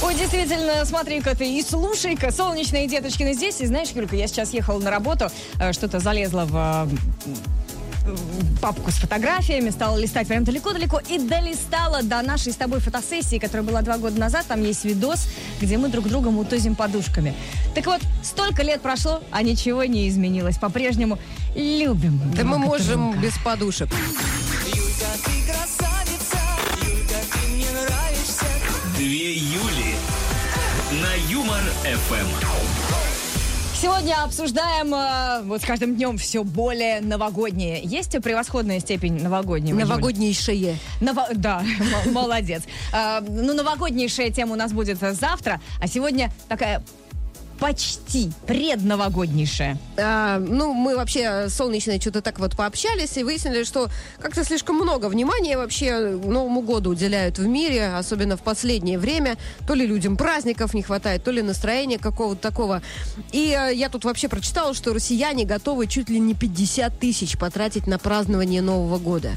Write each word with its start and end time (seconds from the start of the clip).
Ой, 0.00 0.14
действительно, 0.14 0.84
смотри-ка 0.84 1.34
ты 1.34 1.58
и 1.58 1.62
слушай-ка, 1.62 2.30
солнечные 2.30 2.86
деточкины 2.86 3.34
здесь. 3.34 3.60
И 3.60 3.66
знаешь, 3.66 3.88
Юлька, 3.90 4.14
я 4.14 4.28
сейчас 4.28 4.52
ехала 4.52 4.78
на 4.78 4.90
работу, 4.90 5.28
э, 5.58 5.72
что-то 5.72 5.98
залезла 5.98 6.44
в 6.44 6.88
э, 8.06 8.16
папку 8.62 8.92
с 8.92 8.94
фотографиями, 8.94 9.70
стала 9.70 9.96
листать 9.96 10.28
прям 10.28 10.44
далеко-далеко 10.44 11.00
и 11.08 11.18
долистала 11.18 12.04
до 12.04 12.22
нашей 12.22 12.52
с 12.52 12.56
тобой 12.56 12.78
фотосессии, 12.78 13.38
которая 13.38 13.66
была 13.66 13.82
два 13.82 13.98
года 13.98 14.20
назад. 14.20 14.44
Там 14.46 14.62
есть 14.62 14.84
видос, 14.84 15.26
где 15.60 15.76
мы 15.76 15.88
друг 15.88 16.08
друга 16.08 16.30
мутузим 16.30 16.76
подушками. 16.76 17.34
Так 17.74 17.86
вот, 17.86 18.00
столько 18.22 18.62
лет 18.62 18.80
прошло, 18.80 19.20
а 19.32 19.42
ничего 19.42 19.82
не 19.82 20.08
изменилось. 20.08 20.58
По-прежнему 20.58 21.18
любим. 21.56 22.20
Да 22.36 22.44
мы 22.44 22.58
можем 22.58 23.10
друга. 23.12 23.26
без 23.26 23.36
подушек. 23.38 23.88
Юмор 31.48 31.62
ФМ. 31.82 32.26
Сегодня 33.80 34.22
обсуждаем 34.22 34.94
э, 34.94 35.40
вот 35.44 35.62
с 35.62 35.64
каждым 35.64 35.96
днем 35.96 36.18
все 36.18 36.44
более 36.44 37.00
новогоднее. 37.00 37.80
Есть 37.82 38.10
превосходная 38.22 38.80
степень 38.80 39.22
новогоднего? 39.22 39.78
Новогоднейшее. 39.78 40.76
Ново- 41.00 41.28
Да, 41.34 41.62
молодец. 42.12 42.64
А, 42.92 43.22
Ну, 43.22 43.54
новогоднейшая 43.54 44.28
тема 44.30 44.52
у 44.52 44.56
нас 44.56 44.74
будет 44.74 44.98
завтра, 44.98 45.58
а 45.80 45.88
сегодня 45.88 46.30
такая 46.50 46.82
почти 47.58 48.30
предновогоднейшая. 48.46 49.78
А, 49.96 50.38
ну, 50.38 50.72
мы 50.72 50.96
вообще 50.96 51.48
солнечные 51.48 52.00
что-то 52.00 52.22
так 52.22 52.38
вот 52.38 52.56
пообщались 52.56 53.16
и 53.16 53.24
выяснили, 53.24 53.64
что 53.64 53.88
как-то 54.20 54.44
слишком 54.44 54.76
много 54.76 55.06
внимания 55.06 55.56
вообще 55.56 55.98
Новому 55.98 56.62
году 56.62 56.90
уделяют 56.90 57.38
в 57.38 57.46
мире, 57.46 57.88
особенно 57.88 58.36
в 58.36 58.42
последнее 58.42 58.98
время. 58.98 59.36
То 59.66 59.74
ли 59.74 59.86
людям 59.86 60.16
праздников 60.16 60.74
не 60.74 60.82
хватает, 60.82 61.24
то 61.24 61.30
ли 61.30 61.42
настроения 61.42 61.98
какого-то 61.98 62.40
такого. 62.40 62.82
И 63.32 63.56
э, 63.58 63.74
я 63.74 63.88
тут 63.88 64.04
вообще 64.04 64.28
прочитала, 64.28 64.74
что 64.74 64.94
россияне 64.94 65.44
готовы 65.44 65.86
чуть 65.86 66.08
ли 66.08 66.18
не 66.18 66.34
50 66.34 66.98
тысяч 66.98 67.36
потратить 67.38 67.86
на 67.86 67.98
празднование 67.98 68.62
Нового 68.62 68.98
года. 68.98 69.32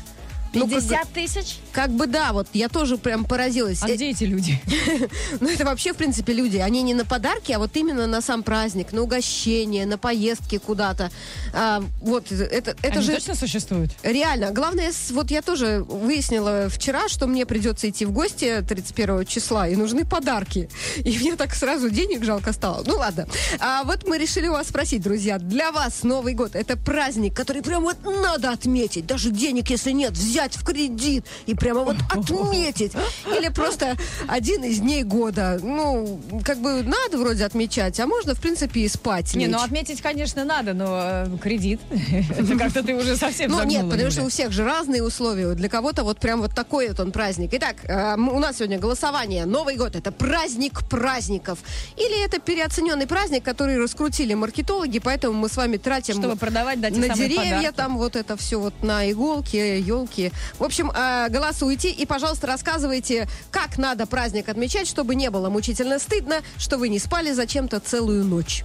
Ну, 0.53 0.61
как 0.61 0.69
бы- 0.69 0.75
50 0.81 1.07
тысяч? 1.13 1.57
как 1.71 1.91
бы 1.91 2.07
да, 2.07 2.33
вот 2.33 2.47
я 2.53 2.67
тоже 2.69 2.97
прям 2.97 3.23
поразилась. 3.25 3.81
А 3.81 3.89
Э, 3.89 3.95
где 3.95 4.09
эти 4.09 4.23
люди? 4.25 4.59
Ну, 5.39 5.49
это 5.49 5.65
вообще, 5.65 5.93
в 5.93 5.97
принципе, 5.97 6.33
люди. 6.33 6.57
Они 6.57 6.81
не 6.81 6.93
на 6.93 7.05
подарки, 7.05 7.51
а 7.51 7.59
вот 7.59 7.75
именно 7.77 8.07
на 8.07 8.21
сам 8.21 8.43
праздник, 8.43 8.91
на 8.91 9.01
угощение, 9.01 9.85
на 9.85 9.97
поездки 9.97 10.57
куда-то. 10.57 11.09
А, 11.53 11.81
вот, 12.01 12.31
это, 12.31 12.71
это 12.81 12.99
Они 12.99 13.01
же 13.01 13.13
точно 13.13 13.35
существуют? 13.35 13.91
реально. 14.03 14.51
Главное, 14.51 14.91
вот 15.11 15.31
я 15.31 15.41
тоже 15.41 15.85
выяснила 15.87 16.67
вчера, 16.69 17.07
что 17.07 17.27
мне 17.27 17.45
придется 17.45 17.89
идти 17.89 18.05
в 18.05 18.11
гости 18.11 18.63
31 18.67 19.25
числа, 19.25 19.67
и 19.67 19.75
нужны 19.75 20.05
подарки. 20.05 20.69
И 20.97 21.17
мне 21.17 21.35
так 21.35 21.53
сразу 21.55 21.89
денег 21.89 22.23
жалко 22.23 22.51
стало. 22.53 22.83
Ну, 22.85 22.95
ладно. 22.97 23.27
А 23.59 23.83
вот 23.83 24.07
мы 24.07 24.17
решили 24.17 24.47
у 24.47 24.51
вас 24.53 24.67
спросить, 24.67 25.01
друзья, 25.01 25.37
для 25.39 25.71
вас 25.71 26.03
Новый 26.03 26.33
год 26.33 26.55
это 26.55 26.75
праздник, 26.77 27.33
который 27.35 27.61
прям 27.61 27.83
вот 27.83 27.97
надо 28.03 28.51
отметить. 28.51 29.05
Даже 29.05 29.31
денег, 29.31 29.69
если 29.69 29.91
нет, 29.91 30.11
взять 30.11 30.40
в 30.55 30.63
кредит 30.63 31.25
и 31.45 31.55
прямо 31.55 31.81
вот 31.81 31.97
отметить. 32.09 32.93
Или 33.37 33.49
просто 33.49 33.97
один 34.27 34.63
из 34.63 34.79
дней 34.79 35.03
года. 35.03 35.59
Ну, 35.61 36.19
как 36.43 36.59
бы 36.59 36.83
надо 36.83 37.17
вроде 37.17 37.45
отмечать, 37.45 37.99
а 37.99 38.07
можно, 38.07 38.35
в 38.35 38.41
принципе, 38.41 38.81
и 38.81 38.87
спать. 38.87 39.33
Не, 39.35 39.45
лечь. 39.45 39.55
ну 39.55 39.63
отметить, 39.63 40.01
конечно, 40.01 40.43
надо, 40.45 40.73
но 40.73 40.99
э, 41.01 41.37
кредит. 41.41 41.79
Это 42.37 42.57
как-то 42.57 42.83
ты 42.83 42.95
уже 42.95 43.15
совсем 43.15 43.51
Ну 43.51 43.63
нет, 43.63 43.89
потому 43.89 44.11
что 44.11 44.23
у 44.23 44.29
всех 44.29 44.51
же 44.51 44.63
разные 44.63 45.03
условия. 45.03 45.53
Для 45.53 45.69
кого-то 45.69 46.03
вот 46.03 46.19
прям 46.19 46.41
вот 46.41 46.53
такой 46.53 46.89
вот 46.89 46.99
он 46.99 47.11
праздник. 47.11 47.49
Итак, 47.53 47.77
э, 47.83 48.15
у 48.15 48.39
нас 48.39 48.57
сегодня 48.57 48.79
голосование. 48.79 49.45
Новый 49.45 49.75
год 49.75 49.95
это 49.95 50.11
праздник 50.11 50.83
праздников. 50.89 51.59
Или 51.97 52.25
это 52.25 52.39
переоцененный 52.39 53.07
праздник, 53.07 53.43
который 53.43 53.77
раскрутили 53.77 54.33
маркетологи, 54.33 54.99
поэтому 54.99 55.33
мы 55.33 55.49
с 55.49 55.57
вами 55.57 55.77
тратим 55.77 56.15
Чтобы 56.15 56.35
продавать, 56.35 56.79
да, 56.81 56.89
те 56.89 56.97
на 56.97 57.09
деревья, 57.09 57.55
подарки. 57.55 57.75
там 57.75 57.97
вот 57.97 58.15
это 58.15 58.37
все 58.37 58.59
вот 58.59 58.83
на 58.83 59.09
иголки, 59.09 59.55
елки. 59.55 60.30
В 60.59 60.63
общем, 60.63 60.91
э, 60.91 61.29
голосуйте 61.29 61.89
и, 61.91 62.05
пожалуйста, 62.05 62.47
рассказывайте, 62.47 63.27
как 63.51 63.77
надо 63.77 64.05
праздник 64.05 64.49
отмечать, 64.49 64.87
чтобы 64.87 65.15
не 65.15 65.29
было 65.29 65.49
мучительно 65.49 65.99
стыдно, 65.99 66.41
что 66.57 66.77
вы 66.77 66.89
не 66.89 66.99
спали 66.99 67.31
зачем-то 67.31 67.79
целую 67.79 68.23
ночь. 68.23 68.63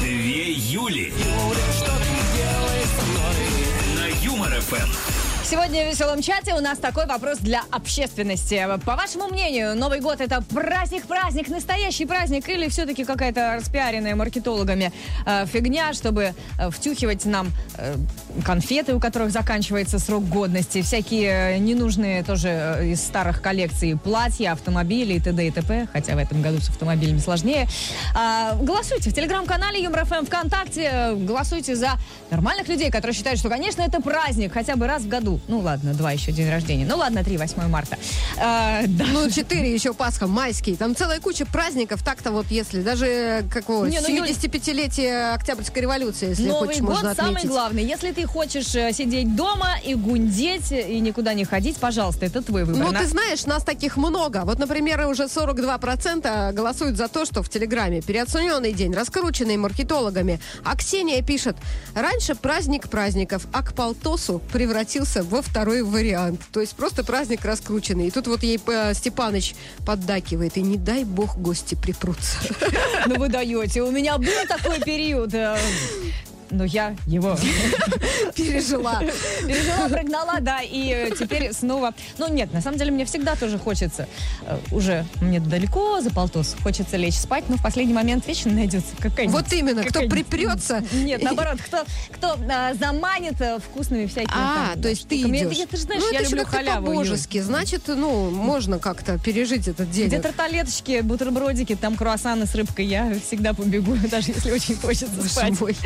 Две 0.00 0.52
Юли 0.52 1.12
на 3.96 4.06
Юмор 4.24 4.60
ФМ. 4.60 5.13
Сегодня 5.44 5.84
в 5.84 5.88
веселом 5.90 6.22
чате 6.22 6.54
у 6.54 6.60
нас 6.60 6.78
такой 6.78 7.04
вопрос 7.04 7.36
для 7.38 7.64
общественности. 7.70 8.66
По 8.86 8.96
вашему 8.96 9.28
мнению, 9.28 9.76
Новый 9.76 10.00
год 10.00 10.22
это 10.22 10.40
праздник-праздник, 10.40 11.48
настоящий 11.48 12.06
праздник 12.06 12.48
или 12.48 12.66
все-таки 12.68 13.04
какая-то 13.04 13.56
распиаренная 13.60 14.16
маркетологами 14.16 14.90
э, 15.26 15.44
фигня, 15.44 15.92
чтобы 15.92 16.32
э, 16.58 16.70
втюхивать 16.70 17.26
нам 17.26 17.48
э, 17.76 17.94
конфеты, 18.42 18.94
у 18.94 19.00
которых 19.00 19.32
заканчивается 19.32 19.98
срок 19.98 20.26
годности, 20.26 20.80
всякие 20.80 21.58
ненужные 21.58 22.24
тоже 22.24 22.48
э, 22.48 22.86
из 22.92 23.02
старых 23.02 23.42
коллекций 23.42 23.98
платья, 24.02 24.52
автомобили 24.52 25.12
и 25.12 25.20
т.д. 25.20 25.46
и 25.46 25.50
т.п., 25.50 25.88
хотя 25.92 26.14
в 26.14 26.18
этом 26.18 26.40
году 26.40 26.58
с 26.58 26.70
автомобилями 26.70 27.18
сложнее. 27.18 27.68
А, 28.16 28.54
голосуйте 28.54 29.10
в 29.10 29.14
телеграм-канале 29.14 29.82
Юмор 29.82 30.06
ФМ 30.06 30.24
ВКонтакте, 30.24 30.88
э, 30.90 31.14
голосуйте 31.16 31.76
за 31.76 31.98
нормальных 32.30 32.66
людей, 32.66 32.90
которые 32.90 33.14
считают, 33.14 33.38
что, 33.38 33.50
конечно, 33.50 33.82
это 33.82 34.00
праздник, 34.00 34.54
хотя 34.54 34.76
бы 34.76 34.86
раз 34.86 35.02
в 35.02 35.08
году. 35.08 35.33
Ну 35.48 35.60
ладно, 35.60 35.94
два 35.94 36.12
еще 36.12 36.32
день 36.32 36.50
рождения. 36.50 36.86
Ну 36.86 36.96
ладно, 36.96 37.22
три, 37.24 37.36
8 37.36 37.66
марта. 37.68 37.96
А, 38.38 38.82
да. 38.86 39.04
Ну, 39.12 39.30
четыре 39.30 39.72
еще 39.72 39.94
Пасха, 39.94 40.26
майский. 40.26 40.76
Там 40.76 40.94
целая 40.96 41.20
куча 41.20 41.46
праздников. 41.46 42.02
Так-то 42.04 42.30
вот, 42.32 42.46
если 42.50 42.82
даже 42.82 43.44
какого 43.52 43.86
Не, 43.86 44.00
ну, 44.00 44.08
Юль- 44.08 44.30
75-летие 44.30 45.34
Октябрьской 45.34 45.82
революции, 45.82 46.28
если 46.30 46.48
Новый 46.48 46.68
хочешь, 46.68 46.80
год 46.82 46.90
можно 46.94 47.14
самый 47.14 47.30
отметить. 47.30 47.48
главный. 47.48 47.84
Если 47.84 48.12
ты 48.12 48.26
хочешь 48.26 48.74
э, 48.74 48.92
сидеть 48.92 49.34
дома 49.36 49.76
и 49.84 49.94
гундеть, 49.94 50.70
и 50.72 51.00
никуда 51.00 51.34
не 51.34 51.44
ходить, 51.44 51.76
пожалуйста, 51.76 52.26
это 52.26 52.42
твой 52.42 52.64
выбор. 52.64 52.84
Ну, 52.86 52.92
На- 52.92 53.00
ты 53.00 53.06
знаешь, 53.06 53.44
нас 53.46 53.64
таких 53.64 53.96
много. 53.96 54.42
Вот, 54.44 54.58
например, 54.58 55.06
уже 55.08 55.24
42% 55.28 56.52
голосуют 56.52 56.96
за 56.96 57.08
то, 57.08 57.24
что 57.24 57.42
в 57.42 57.48
Телеграме 57.48 58.00
переоцененный 58.02 58.72
день, 58.72 58.92
раскрученный 58.94 59.56
маркетологами. 59.56 60.40
А 60.64 60.76
Ксения 60.76 61.22
пишет, 61.22 61.56
раньше 61.94 62.34
праздник 62.34 62.88
праздников, 62.88 63.46
а 63.52 63.62
к 63.62 63.74
полтосу 63.74 64.40
превратился 64.52 65.22
во 65.24 65.42
второй 65.42 65.82
вариант. 65.82 66.40
То 66.52 66.60
есть 66.60 66.74
просто 66.74 67.04
праздник 67.04 67.44
раскрученный. 67.44 68.08
И 68.08 68.10
тут 68.10 68.26
вот 68.26 68.42
ей 68.42 68.60
э, 68.66 68.94
Степаныч 68.94 69.54
поддакивает. 69.84 70.56
И 70.56 70.62
не 70.62 70.76
дай 70.76 71.04
бог 71.04 71.36
гости 71.38 71.74
припрутся. 71.74 72.38
Ну 73.06 73.16
вы 73.16 73.28
даете. 73.28 73.82
У 73.82 73.90
меня 73.90 74.16
был 74.18 74.46
такой 74.48 74.80
период. 74.80 75.34
Но 76.50 76.64
я 76.64 76.94
его 77.06 77.36
Пережила. 78.34 79.00
пережила, 79.46 79.88
прогнала, 79.88 80.40
да, 80.40 80.60
и 80.62 80.90
э, 80.90 81.10
теперь 81.18 81.52
снова... 81.52 81.94
Ну 82.18 82.28
нет, 82.32 82.52
на 82.52 82.60
самом 82.60 82.78
деле 82.78 82.90
мне 82.90 83.04
всегда 83.04 83.36
тоже 83.36 83.58
хочется. 83.58 84.08
э, 84.46 84.58
Уже 84.70 85.04
мне 85.20 85.40
далеко 85.40 86.00
за 86.00 86.10
полтос, 86.10 86.56
хочется 86.62 86.96
лечь 86.96 87.14
спать, 87.16 87.44
но 87.48 87.56
в 87.56 87.62
последний 87.62 87.94
момент 87.94 88.26
вечно 88.26 88.52
найдется 88.52 88.94
какая-нибудь... 88.98 89.40
Вот 89.42 89.52
именно, 89.52 89.84
кто 89.84 90.00
припрется. 90.08 90.82
Нет, 90.92 91.22
наоборот, 91.22 91.58
кто, 91.64 91.84
кто 92.12 92.36
э, 92.40 92.74
заманит 92.74 93.40
э, 93.40 93.58
вкусными 93.58 94.06
всякими... 94.06 94.30
А, 94.34 94.72
там, 94.74 94.82
то 94.82 94.88
есть 94.88 95.08
ты 95.08 95.18
штуками. 95.18 95.38
идешь. 95.38 95.56
Я, 95.56 95.66
ты 95.66 95.76
же 95.76 95.82
знаешь, 95.84 96.02
ну, 96.04 96.12
я 96.12 96.20
это 96.20 96.30
люблю 96.30 96.46
халяву. 96.46 96.86
По-божески. 96.86 97.40
Значит, 97.40 97.82
ну, 97.86 98.30
можно 98.30 98.78
как-то 98.78 99.18
пережить 99.18 99.68
этот 99.68 99.90
день. 99.90 100.08
Где 100.08 100.20
тарталеточки, 100.20 101.00
бутербродики, 101.02 101.74
там 101.76 101.96
круассаны 101.96 102.46
с 102.46 102.54
рыбкой, 102.54 102.86
я 102.86 103.14
всегда 103.26 103.54
побегу, 103.54 103.96
даже 104.10 104.32
если 104.32 104.50
очень 104.50 104.76
хочется 104.76 105.06
Боже 105.16 105.28
спать. 105.28 105.60
мой. 105.60 105.76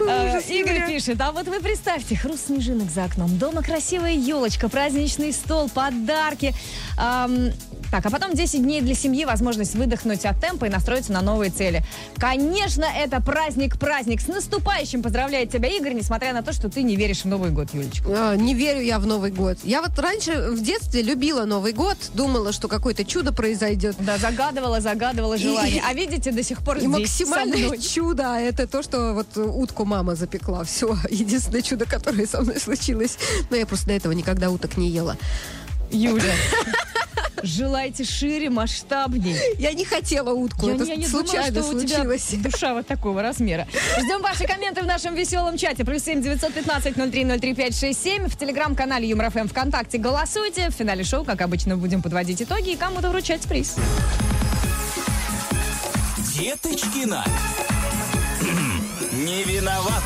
Ужас, 0.00 0.50
Игорь 0.50 0.86
пишет, 0.86 1.20
а 1.20 1.32
вот 1.32 1.46
вы 1.46 1.60
представьте, 1.60 2.16
хруст 2.16 2.46
снежинок 2.46 2.90
за 2.90 3.04
окном, 3.04 3.38
дома 3.38 3.62
красивая 3.62 4.12
елочка, 4.12 4.68
праздничный 4.68 5.32
стол, 5.32 5.68
подарки. 5.68 6.54
Так, 7.96 8.04
а 8.04 8.10
потом 8.10 8.34
10 8.34 8.62
дней 8.62 8.82
для 8.82 8.94
семьи, 8.94 9.24
возможность 9.24 9.74
выдохнуть 9.74 10.26
от 10.26 10.38
темпа 10.38 10.66
и 10.66 10.68
настроиться 10.68 11.12
на 11.12 11.22
новые 11.22 11.50
цели. 11.50 11.82
Конечно, 12.18 12.84
это 12.84 13.22
праздник-праздник. 13.22 14.20
С 14.20 14.26
наступающим 14.26 15.02
поздравляет 15.02 15.50
тебя 15.50 15.70
Игорь, 15.70 15.94
несмотря 15.94 16.34
на 16.34 16.42
то, 16.42 16.52
что 16.52 16.68
ты 16.68 16.82
не 16.82 16.94
веришь 16.94 17.22
в 17.22 17.24
Новый 17.24 17.50
год, 17.50 17.68
Юлечка. 17.72 18.04
А, 18.08 18.36
Не 18.36 18.54
верю 18.54 18.82
я 18.82 18.98
в 18.98 19.06
Новый 19.06 19.30
год. 19.30 19.58
Я 19.64 19.80
вот 19.80 19.98
раньше 19.98 20.50
в 20.50 20.62
детстве 20.62 21.00
любила 21.00 21.46
Новый 21.46 21.72
год, 21.72 21.96
думала, 22.12 22.52
что 22.52 22.68
какое-то 22.68 23.02
чудо 23.02 23.32
произойдет. 23.32 23.96
Да, 23.98 24.18
загадывала, 24.18 24.80
загадывала 24.80 25.38
желание. 25.38 25.82
А 25.88 25.94
видите, 25.94 26.32
до 26.32 26.42
сих 26.42 26.64
пор 26.64 26.78
И 26.78 26.80
здесь 26.80 26.90
максимальное 26.90 27.78
чудо 27.78 28.34
а 28.34 28.40
это 28.40 28.66
то, 28.66 28.82
что 28.82 29.14
вот 29.14 29.36
утку 29.36 29.84
мама 29.84 30.16
запекла. 30.16 30.64
Все, 30.64 30.98
единственное 31.10 31.62
чудо, 31.62 31.86
которое 31.86 32.26
со 32.26 32.42
мной 32.42 32.60
случилось. 32.60 33.16
Но 33.48 33.56
я 33.56 33.64
просто 33.64 33.86
до 33.86 33.92
этого 33.92 34.12
никогда 34.12 34.50
уток 34.50 34.76
не 34.76 34.90
ела. 34.90 35.16
Юля. 35.90 36.34
желайте 37.46 38.04
шире, 38.04 38.50
масштабней. 38.50 39.36
Я 39.58 39.72
не 39.72 39.84
хотела 39.84 40.30
утку, 40.32 40.68
Я, 40.68 40.74
это 40.74 40.84
не- 40.84 40.90
я 40.90 40.96
не 40.96 41.06
случайно 41.06 41.50
думала, 41.52 41.70
что 41.72 41.76
у 41.78 41.80
тебя 41.84 41.96
случилось. 42.04 42.34
душа 42.52 42.74
вот 42.74 42.86
такого 42.86 43.22
размера. 43.22 43.66
Ждем 43.98 44.20
ваши 44.22 44.44
комменты 44.46 44.82
в 44.82 44.86
нашем 44.86 45.14
веселом 45.14 45.56
чате. 45.56 45.84
Плюс 45.84 46.02
семь 46.02 46.22
девятьсот 46.22 46.52
пятнадцать 46.52 46.96
ноль 46.96 47.10
три 47.10 47.24
ноль 47.24 47.40
три 47.40 47.54
пять 47.54 47.78
шесть 47.78 48.02
семь. 48.02 48.26
В 48.28 48.36
телеграм-канале 48.36 49.08
Юмор 49.08 49.30
ФМ 49.30 49.48
ВКонтакте 49.48 49.98
голосуйте. 49.98 50.68
В 50.70 50.72
финале 50.74 51.04
шоу, 51.04 51.24
как 51.24 51.40
обычно, 51.40 51.76
будем 51.76 52.02
подводить 52.02 52.42
итоги 52.42 52.70
и 52.70 52.76
кому-то 52.76 53.10
вручать 53.10 53.42
приз. 53.42 53.76
Деточкина. 56.34 57.24
Не 59.12 59.44
виноват. 59.44 60.02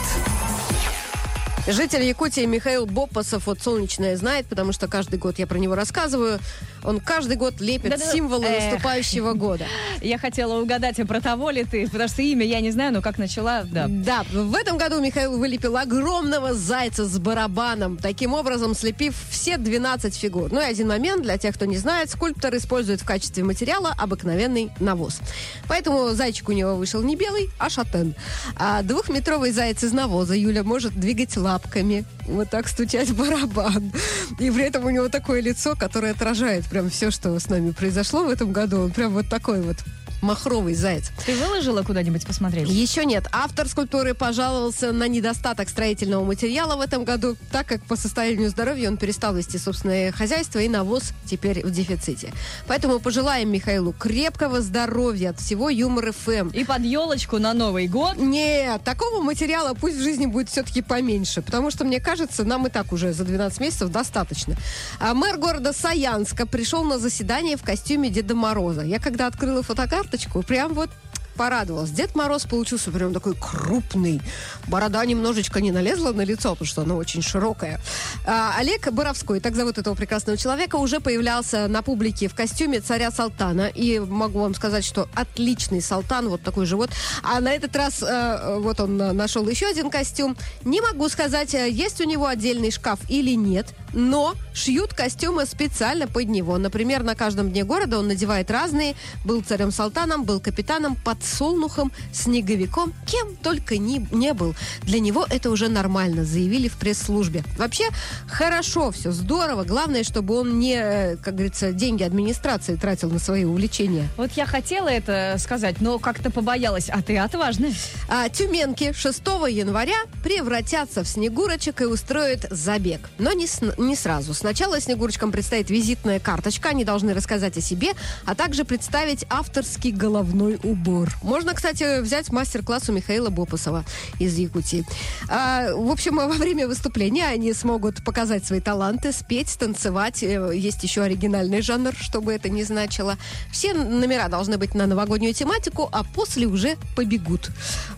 Житель 1.73 2.03
Якутии 2.03 2.47
Михаил 2.47 2.85
Бопасов 2.85 3.47
от 3.47 3.63
«Солнечное» 3.63 4.17
знает, 4.17 4.47
потому 4.47 4.73
что 4.73 4.89
каждый 4.89 5.19
год 5.19 5.39
я 5.39 5.47
про 5.47 5.57
него 5.59 5.75
рассказываю. 5.77 6.41
Он 6.83 6.99
каждый 6.99 7.37
год 7.37 7.61
лепит 7.61 7.91
Да-да-да. 7.91 8.11
символы 8.13 8.47
Эх. 8.47 8.73
наступающего 8.73 9.35
года. 9.35 9.67
Я 10.01 10.19
хотела 10.19 10.61
угадать, 10.61 10.99
а 10.99 11.07
про 11.07 11.21
того 11.21 11.51
ли 11.51 11.65
ты, 11.65 11.87
потому 11.89 12.09
что 12.09 12.23
имя 12.23 12.45
я 12.45 12.61
не 12.61 12.71
знаю, 12.71 12.93
но 12.93 13.03
как 13.03 13.19
начала, 13.19 13.63
да. 13.65 13.87
Да, 13.89 14.25
в 14.33 14.55
этом 14.55 14.79
году 14.79 15.01
Михаил 15.01 15.39
вылепил 15.39 15.77
огромного 15.77 16.55
зайца 16.55 17.05
с 17.05 17.19
барабаном, 17.19 17.99
таким 17.99 18.33
образом 18.33 18.75
слепив 18.75 19.15
все 19.31 19.57
12 19.57 20.15
фигур. 20.17 20.51
Ну 20.51 20.61
и 20.61 20.65
один 20.65 20.89
момент, 20.89 21.23
для 21.23 21.39
тех, 21.39 21.55
кто 21.55 21.67
не 21.67 21.77
знает, 21.77 22.11
скульптор 22.11 22.57
использует 22.57 23.03
в 23.03 23.05
качестве 23.05 23.45
материала 23.45 23.95
обыкновенный 23.97 24.71
навоз. 24.81 25.21
Поэтому 25.69 26.09
зайчик 26.11 26.49
у 26.49 26.53
него 26.53 26.75
вышел 26.75 27.03
не 27.03 27.15
белый, 27.15 27.51
а 27.59 27.69
шатен. 27.71 28.15
А 28.57 28.83
двухметровый 28.83 29.53
заяц 29.53 29.85
из 29.85 29.93
навоза 29.93 30.35
Юля 30.35 30.65
может 30.65 30.99
двигать 30.99 31.37
лапками, 31.61 32.05
вот 32.27 32.51
так 32.51 32.69
стучать 32.69 33.13
барабан. 33.13 33.93
И 34.39 34.51
при 34.51 34.65
этом 34.65 34.85
у 34.85 34.91
него 34.91 35.09
такое 35.09 35.41
лицо, 35.41 35.75
которое 35.77 36.13
отражает 36.13 36.65
прям 36.67 36.91
все, 36.91 37.11
что 37.11 37.39
с 37.39 37.49
нами 37.49 37.71
произошло 37.71 38.25
в 38.25 38.31
этом 38.31 38.53
году. 38.53 38.83
Он 38.83 38.91
прям 38.91 39.13
вот 39.13 39.29
такой 39.29 39.61
вот 39.63 39.77
махровый 40.23 40.75
заяц. 40.75 41.11
Ты 41.25 41.35
выложила 41.37 41.83
куда-нибудь 41.83 42.27
посмотреть? 42.27 42.69
Еще 42.69 43.05
нет. 43.05 43.27
Автор 43.33 43.69
скульптуры 43.69 44.15
пожаловался 44.15 44.93
на 44.93 45.09
недостаток 45.09 45.69
строительного 45.69 46.25
материала 46.25 46.77
в 46.77 46.81
этом 46.81 47.05
году, 47.05 47.37
так 47.51 47.67
как 47.67 47.83
по 47.85 47.97
состоянию 47.97 48.51
здоровья 48.51 48.89
он 48.89 48.97
перестал 48.97 49.35
вести 49.35 49.59
собственное 49.59 50.13
хозяйство, 50.13 50.59
и 50.59 50.69
навоз 50.69 51.13
теперь 51.27 51.65
в 51.65 51.71
дефиците. 51.71 52.33
Поэтому 52.67 52.99
пожелаем 53.01 53.51
Михаилу 53.51 53.93
крепкого 53.93 54.61
здоровья 54.61 55.31
от 55.31 55.41
всего 55.41 55.69
Юмор 55.69 56.13
ФМ. 56.13 56.49
И 56.49 56.65
под 56.65 56.83
елочку 56.83 57.39
на 57.39 57.55
Новый 57.55 57.89
год. 57.89 58.17
Нет, 58.17 58.83
такого 58.85 59.23
материала 59.23 59.75
пусть 59.75 59.97
в 59.97 60.03
жизни 60.03 60.27
будет 60.27 60.49
все-таки 60.49 60.83
поменьше, 60.83 61.43
потому 61.43 61.71
что, 61.71 61.85
мне 61.85 62.01
кажется, 62.01 62.45
нам 62.45 62.67
и 62.67 62.71
так 62.71 62.93
уже 62.93 63.13
за 63.13 63.25
12 63.25 63.61
месяцев 63.61 63.91
достаточно. 63.91 64.57
А 64.99 65.15
мэр 65.15 65.39
города 65.39 65.73
Саянска 65.73 66.47
пришел 66.47 66.85
на 66.85 66.99
заседание 66.99 67.57
в 67.57 67.63
костюме 67.63 68.11
Деда 68.11 68.35
Мороза. 68.35 68.83
Я 68.83 68.99
когда 68.99 69.27
открыла 69.27 69.63
фотокарточку, 70.11 70.43
прям 70.43 70.75
вот 70.75 70.91
порадовалась. 71.37 71.89
Дед 71.91 72.15
Мороз 72.15 72.45
получился 72.45 72.91
прям 72.91 73.15
такой 73.15 73.35
крупный. 73.35 74.21
Борода 74.69 75.03
немножечко 75.07 75.63
не 75.63 75.73
налезла 75.73 76.13
на 76.13 76.23
лицо, 76.23 76.51
потому 76.51 76.67
что 76.67 76.83
она 76.83 76.97
очень 76.97 77.23
широкая. 77.23 77.81
А, 78.27 78.57
Олег 78.59 78.93
Боровской, 78.93 79.41
так 79.41 79.57
зовут 79.57 79.79
этого 79.79 79.95
прекрасного 79.95 80.37
человека, 80.37 80.77
уже 80.77 81.01
появлялся 81.01 81.67
на 81.67 81.81
публике 81.81 82.29
в 82.29 82.35
костюме 82.35 82.81
царя 82.81 83.11
Салтана. 83.11 83.69
И 83.69 84.01
могу 84.01 84.41
вам 84.41 84.55
сказать, 84.55 84.85
что 84.85 85.09
отличный 85.15 85.81
Салтан, 85.81 86.29
вот 86.29 86.43
такой 86.43 86.67
же 86.67 86.77
вот. 86.77 86.91
А 87.23 87.41
на 87.41 87.53
этот 87.53 87.75
раз 87.75 88.03
э, 88.03 88.59
вот 88.59 88.79
он 88.81 89.01
э, 89.01 89.13
нашел 89.13 89.49
еще 89.49 89.67
один 89.67 89.89
костюм. 89.89 90.37
Не 90.65 90.83
могу 90.83 91.09
сказать, 91.09 91.55
э, 91.55 91.71
есть 91.71 92.03
у 92.03 92.05
него 92.05 92.27
отдельный 92.27 92.71
шкаф 92.71 92.99
или 93.09 93.35
нет, 93.35 93.69
но 93.93 94.35
шьют 94.55 94.95
костюмы 94.95 95.47
специально 95.47 96.07
под 96.07 96.29
него. 96.29 96.59
Например, 96.59 97.03
на 97.03 97.15
каждом 97.15 97.51
дне 97.51 97.65
города 97.65 97.99
он 97.99 98.09
надевает 98.09 98.51
разные. 98.51 98.95
Был 99.25 99.43
царем 99.43 99.71
Салтаном, 99.71 100.25
был 100.25 100.41
капитаном, 100.41 100.97
подсолнухом, 100.97 101.93
снеговиком, 102.13 102.93
кем 103.07 103.37
только 103.37 103.79
ни, 103.79 104.07
не 104.15 104.33
был. 104.35 104.55
Для 104.83 105.01
него 105.01 105.27
это 105.29 105.51
уже 105.51 105.69
нормально, 105.69 106.25
заявили 106.25 106.69
в 106.69 106.77
пресс-службе. 106.77 107.45
Вообще, 107.57 107.85
хорошо, 108.29 108.91
все 108.91 109.13
здорово. 109.13 109.65
Главное, 109.65 110.05
чтобы 110.05 110.35
он 110.35 110.59
не, 110.59 110.75
э, 110.77 111.17
как 111.17 111.35
говорится, 111.35 111.73
деньги 111.73 112.03
администрации 112.03 112.77
тратил 112.77 113.11
на 113.11 113.19
свои 113.19 113.45
увлечения. 113.45 114.09
Вот 114.17 114.33
я 114.33 114.47
хотела 114.47 114.89
это 114.89 115.37
сказать, 115.39 115.81
но 115.81 115.99
как-то 115.99 116.31
побоялась. 116.31 116.89
А 116.89 117.03
ты 117.03 117.19
отважная. 117.19 117.73
А 118.09 118.29
тюменки 118.29 118.93
6 118.93 119.49
января 119.49 119.97
превратятся 120.23 121.03
в 121.03 121.09
снегурочек 121.09 121.81
и 121.83 121.85
устроят 121.85 122.47
забег. 122.51 123.09
Но 123.19 123.33
не, 123.33 123.47
с- 123.47 123.61
не 123.81 123.97
сразу. 123.97 124.35
Сначала 124.35 124.81
снегурочкам 124.81 125.33
предстоит 125.33 125.71
визитная 125.71 126.21
карточка. 126.21 126.71
Они 126.71 126.85
должны 126.85 127.15
рассказать 127.15 127.57
о 127.57 127.61
себе, 127.61 127.93
а 128.25 128.35
также 128.35 128.65
представить 128.65 129.25
авторский 129.29 129.91
головной 129.91 130.59
убор. 130.63 131.11
Можно, 131.23 131.55
кстати, 131.55 132.01
взять 132.01 132.31
мастер-класс 132.31 132.89
у 132.89 132.93
Михаила 132.93 133.31
Бопасова 133.31 133.85
из 134.19 134.37
Якутии. 134.37 134.85
А, 135.29 135.73
в 135.75 135.91
общем, 135.91 136.17
во 136.17 136.29
время 136.29 136.69
выступления 136.69 137.27
они 137.27 137.53
смогут 137.53 138.05
показать 138.05 138.45
свои 138.45 138.61
таланты, 138.61 139.13
спеть, 139.13 139.57
танцевать. 139.59 140.23
Э, 140.23 140.53
Есть 140.55 140.83
еще 140.83 141.03
оригинальный 141.03 141.63
жанр, 141.63 141.95
что 141.99 142.21
бы 142.21 142.33
это 142.33 142.49
ни 142.49 142.63
значило. 142.63 143.17
Все 143.51 143.75
номера 143.75 144.29
должны 144.29 144.59
быть 144.59 144.75
на 144.75 144.87
новогоднюю 144.87 145.35
тематику, 145.35 145.89
а 145.93 146.05
после 146.05 146.47
уже 146.47 146.77
побегут. 146.97 147.51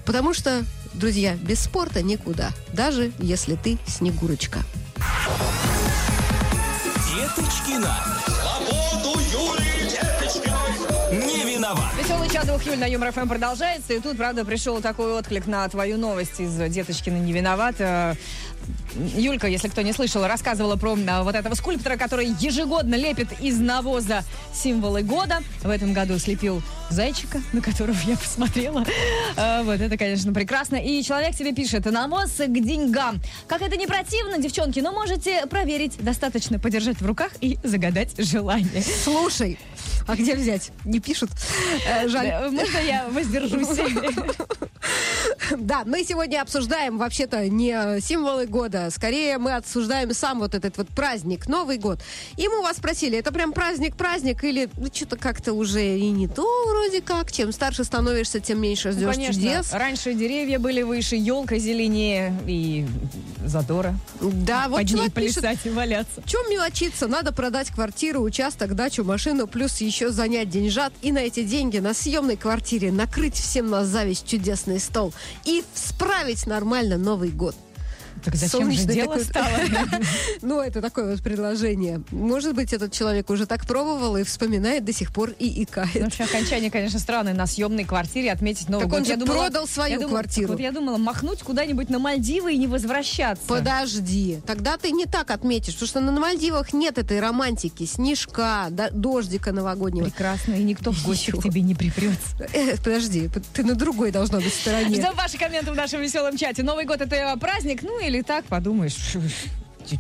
Потому 0.04 0.34
что, 0.34 0.64
друзья, 0.94 1.34
без 1.34 1.60
спорта 1.60 2.02
никуда. 2.02 2.50
Даже 2.72 3.12
если 3.18 3.56
ты 3.56 3.78
снегурочка. 3.86 4.60
Деточкина. 7.36 7.94
Свободу 8.26 9.18
Юлии 9.20 9.90
Деточкиной. 9.90 11.26
Не 11.26 11.54
виноват. 11.54 11.92
Веселый 11.98 12.28
чат 12.28 12.46
двух 12.46 12.66
июля 12.66 12.80
на 12.80 12.84
Юмор 12.86 13.12
ФМ 13.12 13.28
продолжается. 13.28 13.94
И 13.94 14.00
тут, 14.00 14.16
правда, 14.18 14.44
пришел 14.44 14.80
такой 14.80 15.12
отклик 15.18 15.46
на 15.46 15.66
твою 15.68 15.96
новость 15.96 16.40
из 16.40 16.54
«Деточкина 16.54 17.16
не 17.16 17.32
виноват». 17.32 17.76
Юлька, 18.94 19.46
если 19.46 19.68
кто 19.68 19.82
не 19.82 19.92
слышал, 19.92 20.26
рассказывала 20.26 20.76
про 20.76 20.96
а, 21.08 21.22
вот 21.22 21.34
этого 21.34 21.54
скульптора, 21.54 21.96
который 21.96 22.26
ежегодно 22.40 22.94
лепит 22.94 23.28
из 23.40 23.58
навоза 23.58 24.22
символы 24.54 25.02
года. 25.02 25.40
В 25.62 25.70
этом 25.70 25.92
году 25.92 26.18
слепил 26.18 26.62
зайчика, 26.90 27.40
на 27.52 27.60
которого 27.60 27.96
я 28.06 28.16
посмотрела. 28.16 28.84
А, 29.36 29.62
вот 29.62 29.80
это, 29.80 29.96
конечно, 29.96 30.32
прекрасно. 30.32 30.76
И 30.76 31.02
человек 31.02 31.34
тебе 31.34 31.52
пишет, 31.54 31.86
навоз 31.86 32.32
к 32.36 32.48
деньгам. 32.48 33.20
Как 33.48 33.62
это 33.62 33.76
не 33.76 33.86
противно, 33.86 34.38
девчонки, 34.38 34.80
но 34.80 34.92
можете 34.92 35.46
проверить. 35.46 35.96
Достаточно 35.98 36.58
подержать 36.58 37.00
в 37.00 37.06
руках 37.06 37.32
и 37.40 37.58
загадать 37.62 38.14
желание. 38.18 38.82
Слушай, 39.04 39.58
а 40.06 40.16
где 40.16 40.34
взять? 40.34 40.70
Не 40.84 41.00
пишут. 41.00 41.30
Э, 41.86 42.08
Жаль. 42.08 42.50
Можно 42.50 42.78
я 42.78 43.06
воздержусь? 43.08 43.78
Да, 45.58 45.82
мы 45.84 46.04
сегодня 46.04 46.40
обсуждаем 46.40 46.98
вообще-то 46.98 47.48
не 47.48 48.00
символы 48.00 48.46
года, 48.46 48.88
скорее 48.90 49.38
мы 49.38 49.54
обсуждаем 49.54 50.12
сам 50.14 50.40
вот 50.40 50.54
этот 50.54 50.76
вот 50.76 50.88
праздник, 50.88 51.48
Новый 51.48 51.78
год. 51.78 52.00
И 52.36 52.48
мы 52.48 52.60
у 52.60 52.62
вас 52.62 52.76
спросили, 52.76 53.18
это 53.18 53.32
прям 53.32 53.52
праздник-праздник 53.52 54.44
или 54.44 54.68
ну, 54.76 54.88
что-то 54.92 55.16
как-то 55.16 55.52
уже 55.52 55.98
и 55.98 56.10
не 56.10 56.28
то 56.28 56.46
вроде 56.68 57.00
как. 57.00 57.32
Чем 57.32 57.52
старше 57.52 57.84
становишься, 57.84 58.40
тем 58.40 58.60
меньше 58.60 58.88
Ну, 58.88 58.94
ждешь 58.94 59.14
конечно. 59.14 59.34
чудес. 59.34 59.72
Раньше 59.72 60.14
деревья 60.14 60.58
были 60.58 60.82
выше, 60.82 61.16
елка 61.16 61.58
зеленее 61.58 62.36
и 62.46 62.86
задора. 63.44 63.94
Да, 64.20 64.68
вот 64.68 64.78
Под 64.78 64.86
ней 64.86 64.92
человек 64.94 65.14
пишет, 65.14 65.40
плясать 65.40 65.66
и 65.66 65.70
валяться. 65.70 66.22
Чем 66.26 66.50
мелочиться? 66.50 67.08
Надо 67.08 67.32
продать 67.32 67.70
квартиру, 67.70 68.20
участок, 68.20 68.74
дачу, 68.74 69.04
машину, 69.04 69.46
плюс 69.46 69.80
еще 69.80 70.10
занять 70.10 70.48
деньжат 70.48 70.92
и 71.02 71.12
на 71.12 71.18
эти 71.18 71.42
деньги 71.42 71.78
на 71.78 71.94
съемной 71.94 72.36
квартире 72.36 72.92
накрыть 72.92 73.34
всем 73.34 73.70
на 73.70 73.84
зависть 73.84 74.26
чудесный 74.26 74.78
стол 74.78 75.12
и 75.44 75.62
справить 75.74 76.46
нормально 76.46 76.98
Новый 76.98 77.30
год. 77.30 77.54
Так 78.24 78.34
зачем 78.36 78.60
Солнечный 78.62 78.86
же 78.86 78.92
дело 78.94 79.18
такой- 79.18 79.24
стало? 79.24 79.48
Ну, 80.42 80.60
это 80.60 80.80
такое 80.80 81.12
вот 81.12 81.22
предложение. 81.22 82.02
Может 82.10 82.54
быть, 82.54 82.72
этот 82.72 82.92
человек 82.92 83.30
уже 83.30 83.46
так 83.46 83.66
пробовал 83.66 84.16
и 84.16 84.22
вспоминает 84.24 84.84
до 84.84 84.92
сих 84.92 85.12
пор 85.12 85.30
и 85.38 85.50
Ну, 85.56 85.62
икает. 85.64 86.02
вообще, 86.02 86.24
окончание, 86.24 86.70
конечно, 86.70 86.98
странное. 86.98 87.34
На 87.34 87.46
съемной 87.46 87.84
квартире 87.84 88.32
отметить 88.32 88.68
Новый 88.68 88.82
Так 88.84 88.90
год. 88.90 88.98
он 89.00 89.04
же 89.04 89.10
Я 89.12 89.16
думала- 89.16 89.38
продал 89.42 89.66
свою 89.66 89.90
я 89.94 89.96
думала- 89.98 90.10
квартиру. 90.20 90.48
Вот 90.52 90.60
я 90.60 90.72
думала, 90.72 90.98
махнуть 90.98 91.42
куда-нибудь 91.42 91.88
на 91.90 91.98
Мальдивы 91.98 92.54
и 92.54 92.58
не 92.58 92.66
возвращаться. 92.66 93.44
Подожди, 93.46 94.40
тогда 94.46 94.76
ты 94.76 94.90
не 94.90 95.06
так 95.06 95.30
отметишь, 95.30 95.74
потому 95.74 95.88
что 95.88 96.00
на 96.00 96.12
Мальдивах 96.12 96.72
нет 96.72 96.98
этой 96.98 97.20
романтики, 97.20 97.86
снежка, 97.86 98.68
дождика 98.92 99.52
новогоднего. 99.52 100.04
Прекрасно, 100.06 100.54
и 100.54 100.62
никто 100.62 100.92
в 100.92 101.04
гости 101.04 101.30
к 101.30 101.42
тебе 101.42 101.60
не 101.62 101.74
припрется. 101.74 102.18
Э, 102.52 102.76
подожди, 102.76 103.28
ты 103.52 103.64
на 103.64 103.74
другой 103.74 104.10
должна 104.10 104.38
быть 104.40 104.52
стороне. 104.54 104.96
Ждем 104.96 105.14
ваши 105.14 105.38
комменты 105.38 105.70
в 105.72 105.74
нашем 105.76 106.00
веселом 106.00 106.36
чате. 106.36 106.62
Новый 106.62 106.84
год 106.84 107.00
это 107.00 107.36
праздник, 107.40 107.82
ну 107.82 107.98
или 108.00 108.11
так, 108.20 108.44
подумаешь. 108.44 108.96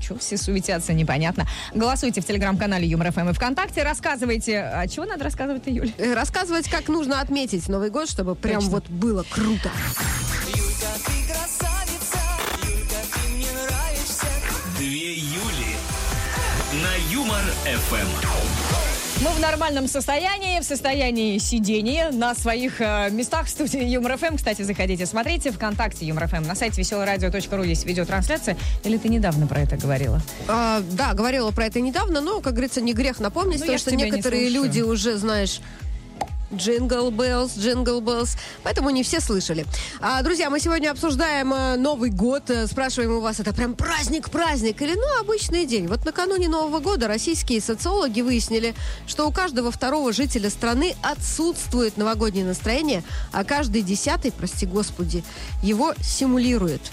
Чего 0.00 0.18
все 0.18 0.36
суетятся, 0.36 0.92
непонятно. 0.92 1.46
Голосуйте 1.74 2.20
в 2.20 2.26
телеграм-канале 2.26 2.86
Юмор 2.86 3.10
ФМ 3.10 3.30
и 3.30 3.32
ВКонтакте. 3.32 3.82
Рассказывайте. 3.82 4.60
А 4.60 4.86
чего 4.86 5.06
надо 5.06 5.24
рассказывать-то, 5.24 5.70
Юль? 5.70 5.92
Э, 5.98 6.14
Рассказывать, 6.14 6.68
как 6.68 6.88
нужно 6.88 7.20
отметить 7.20 7.68
Новый 7.68 7.90
год, 7.90 8.08
чтобы 8.08 8.34
прям 8.36 8.60
Точно. 8.60 8.70
вот 8.70 8.88
было 8.88 9.24
круто. 9.28 9.70
Юлька, 10.54 10.86
ты 11.04 11.32
красавица, 11.32 12.18
Юлька, 12.64 12.94
ты 13.12 13.28
мне 13.34 13.46
нравишься. 13.52 14.26
Две 14.78 15.14
Юли. 15.14 15.76
На 16.82 17.12
Юмор 17.12 17.42
ФМ. 17.64 18.71
Мы 19.22 19.30
в 19.30 19.38
нормальном 19.40 19.86
состоянии, 19.86 20.58
в 20.58 20.64
состоянии 20.64 21.38
сидения 21.38 22.10
на 22.10 22.34
своих 22.34 22.80
э, 22.80 23.08
местах 23.10 23.46
в 23.46 23.50
студии 23.50 23.84
Юмор 23.84 24.16
ФМ. 24.16 24.36
Кстати, 24.36 24.62
заходите, 24.62 25.06
смотрите 25.06 25.52
ВКонтакте 25.52 26.04
Юмор 26.06 26.26
ФМ 26.26 26.42
на 26.42 26.56
сайте 26.56 26.80
веселорадио.ру 26.80 27.62
есть 27.62 27.86
видеотрансляция. 27.86 28.56
Или 28.82 28.96
ты 28.98 29.08
недавно 29.08 29.46
про 29.46 29.60
это 29.60 29.76
говорила? 29.76 30.20
А, 30.48 30.82
да, 30.90 31.14
говорила 31.14 31.52
про 31.52 31.66
это 31.66 31.80
недавно, 31.80 32.20
но, 32.20 32.40
как 32.40 32.54
говорится, 32.54 32.80
не 32.80 32.94
грех 32.94 33.20
напомнить, 33.20 33.60
Ну, 33.60 33.66
потому 33.66 33.78
что 33.78 33.94
не 33.94 34.02
некоторые 34.04 34.50
слушаю. 34.50 34.64
люди 34.64 34.80
уже, 34.80 35.16
знаешь, 35.16 35.60
Jingle 36.54 37.10
Bells, 37.10 37.56
Jingle 37.56 38.00
Bells. 38.00 38.36
Поэтому 38.62 38.90
не 38.90 39.02
все 39.02 39.20
слышали. 39.20 39.66
А, 40.00 40.22
друзья, 40.22 40.50
мы 40.50 40.60
сегодня 40.60 40.90
обсуждаем 40.90 41.52
э, 41.52 41.76
Новый 41.76 42.10
год. 42.10 42.50
Э, 42.50 42.66
Спрашиваем 42.66 43.12
у 43.12 43.20
вас, 43.20 43.40
это 43.40 43.52
прям 43.52 43.74
праздник-праздник 43.74 44.80
или, 44.82 44.94
ну, 44.94 45.20
обычный 45.20 45.66
день? 45.66 45.86
Вот 45.86 46.04
накануне 46.04 46.48
Нового 46.48 46.80
года 46.80 47.08
российские 47.08 47.60
социологи 47.60 48.20
выяснили, 48.20 48.74
что 49.06 49.26
у 49.26 49.32
каждого 49.32 49.70
второго 49.70 50.12
жителя 50.12 50.50
страны 50.50 50.94
отсутствует 51.02 51.96
новогоднее 51.96 52.44
настроение, 52.44 53.02
а 53.32 53.44
каждый 53.44 53.82
десятый, 53.82 54.32
прости 54.32 54.66
господи, 54.66 55.24
его 55.62 55.94
симулирует. 56.02 56.92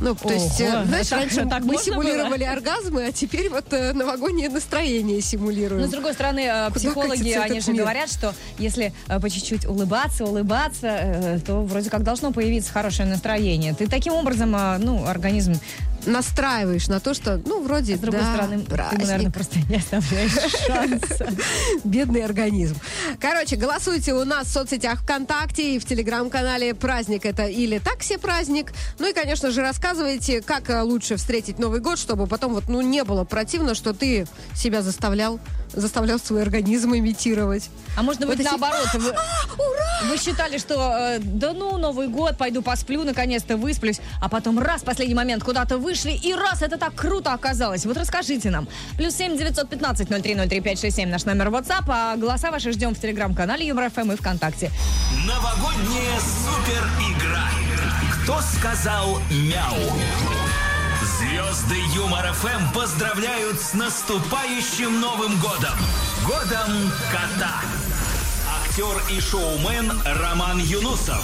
Ну, 0.00 0.14
то 0.14 0.32
есть, 0.32 0.60
э, 0.60 0.68
Ого, 0.76 0.84
знаешь, 0.84 1.06
так- 1.08 1.20
раньше 1.20 1.46
так 1.46 1.64
мы 1.64 1.78
симулировали 1.78 2.44
оргазмы, 2.44 3.06
а 3.06 3.12
теперь 3.12 3.48
вот 3.48 3.72
э, 3.72 3.92
новогоднее 3.92 4.48
настроение 4.48 5.20
симулируем. 5.20 5.80
Но, 5.82 5.88
с 5.88 5.90
другой 5.90 6.12
стороны, 6.12 6.40
э, 6.40 6.66
Куда 6.68 6.78
психологи, 6.78 7.32
они 7.32 7.60
же 7.60 7.72
мир? 7.72 7.82
говорят, 7.82 8.10
что 8.10 8.34
если 8.58 8.92
э, 9.08 9.20
по 9.20 9.30
чуть-чуть 9.30 9.64
улыбаться, 9.64 10.24
улыбаться, 10.24 10.86
э, 10.86 11.38
то 11.46 11.62
вроде 11.62 11.88
как 11.90 12.02
должно 12.02 12.32
появиться 12.32 12.72
хорошее 12.72 13.08
настроение. 13.08 13.74
Ты 13.74 13.86
таким 13.86 14.12
образом, 14.12 14.54
э, 14.54 14.78
ну, 14.78 15.06
организм, 15.06 15.54
настраиваешь 16.06 16.88
на 16.88 17.00
то, 17.00 17.14
что, 17.14 17.40
ну, 17.44 17.62
вроде, 17.62 17.96
с 17.96 18.00
другой 18.00 18.20
да, 18.20 18.34
стороны, 18.34 18.62
ты, 18.62 18.70
праздник, 18.70 19.00
наверное, 19.00 19.30
просто 19.30 19.58
не 19.68 19.76
оставляешь 19.76 20.32
шанса. 20.66 21.28
бедный 21.84 22.24
организм. 22.24 22.76
Короче, 23.20 23.56
голосуйте 23.56 24.14
у 24.14 24.24
нас 24.24 24.46
в 24.46 24.52
соцсетях 24.52 25.02
ВКонтакте 25.02 25.74
и 25.74 25.78
в 25.78 25.84
Телеграм-канале 25.84 26.74
«Праздник» 26.74 27.26
это 27.26 27.46
или 27.46 27.78
так 27.78 28.02
себе 28.02 28.18
праздник. 28.18 28.72
Ну 28.98 29.08
и, 29.08 29.12
конечно 29.12 29.50
же, 29.50 29.60
рассказывайте, 29.60 30.40
как 30.40 30.70
э, 30.70 30.82
лучше 30.82 31.16
встретить 31.16 31.58
Новый 31.58 31.80
год, 31.80 31.98
чтобы 31.98 32.26
потом 32.26 32.54
вот, 32.54 32.68
ну, 32.68 32.80
не 32.80 33.04
было 33.04 33.24
противно, 33.24 33.74
что 33.74 33.92
ты 33.92 34.26
себя 34.54 34.82
заставлял, 34.82 35.40
заставлял 35.76 36.18
свой 36.18 36.42
организм 36.42 36.94
имитировать. 36.94 37.70
А 37.96 38.02
можно 38.02 38.26
Вот 38.26 38.36
быть 38.36 38.44
наоборот. 38.44 38.88
Вы, 38.94 39.14
вы 40.10 40.18
считали, 40.18 40.58
что 40.58 40.74
э, 40.74 41.18
да 41.20 41.52
ну, 41.52 41.76
Новый 41.76 42.08
год, 42.08 42.36
пойду 42.36 42.62
посплю, 42.62 43.04
наконец-то 43.04 43.56
высплюсь, 43.56 44.00
а 44.20 44.28
потом 44.28 44.58
раз, 44.58 44.82
в 44.82 44.84
последний 44.84 45.14
момент 45.14 45.44
куда-то 45.44 45.78
вышли, 45.78 46.12
и 46.12 46.34
раз, 46.34 46.62
это 46.62 46.78
так 46.78 46.94
круто 46.94 47.32
оказалось. 47.32 47.86
Вот 47.86 47.96
расскажите 47.96 48.50
нам. 48.50 48.68
Плюс 48.96 49.14
семь 49.14 49.36
девятьсот 49.36 49.68
пятнадцать 49.68 50.10
ноль 50.10 50.22
три 50.22 50.34
ноль 50.34 50.48
три 50.48 50.60
пять 50.60 50.80
шесть 50.80 50.96
семь 50.96 51.08
наш 51.08 51.24
номер 51.24 51.48
WhatsApp, 51.48 51.84
а 51.88 52.16
голоса 52.16 52.50
ваши 52.50 52.72
ждем 52.72 52.94
в 52.94 53.00
Телеграм-канале 53.00 53.66
Юмор 53.66 53.90
ФМ 53.90 54.12
и 54.12 54.16
ВКонтакте. 54.16 54.70
Новогодняя 55.26 56.18
супер 56.18 56.88
игра. 56.98 57.48
Кто 58.22 58.40
сказал 58.40 59.20
мяу? 59.30 60.45
Звезды 61.36 61.76
Юмор 61.94 62.32
ФМ 62.32 62.72
поздравляют 62.72 63.60
с 63.60 63.74
наступающим 63.74 65.02
Новым 65.02 65.38
годом. 65.38 65.74
Годом 66.24 66.90
кота. 67.12 67.60
Актер 68.62 69.02
и 69.14 69.20
шоумен 69.20 69.92
Роман 70.06 70.58
Юнусов. 70.58 71.22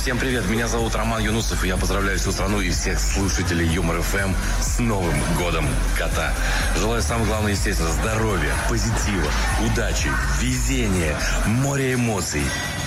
Всем 0.00 0.16
привет, 0.16 0.48
меня 0.48 0.68
зовут 0.68 0.94
Роман 0.94 1.20
Юнусов, 1.22 1.64
и 1.64 1.68
я 1.68 1.76
поздравляю 1.76 2.20
всю 2.20 2.30
страну 2.30 2.60
и 2.60 2.70
всех 2.70 3.00
слушателей 3.00 3.66
Юмор 3.66 4.00
ФМ 4.00 4.32
с 4.60 4.78
Новым 4.78 5.20
Годом 5.36 5.66
Кота. 5.98 6.32
Желаю 6.78 7.02
самое 7.02 7.26
главное, 7.26 7.52
естественно, 7.52 7.90
здоровья, 7.90 8.54
позитива, 8.68 9.28
удачи, 9.66 10.08
везения, 10.40 11.18
моря 11.46 11.94
эмоций 11.94 12.44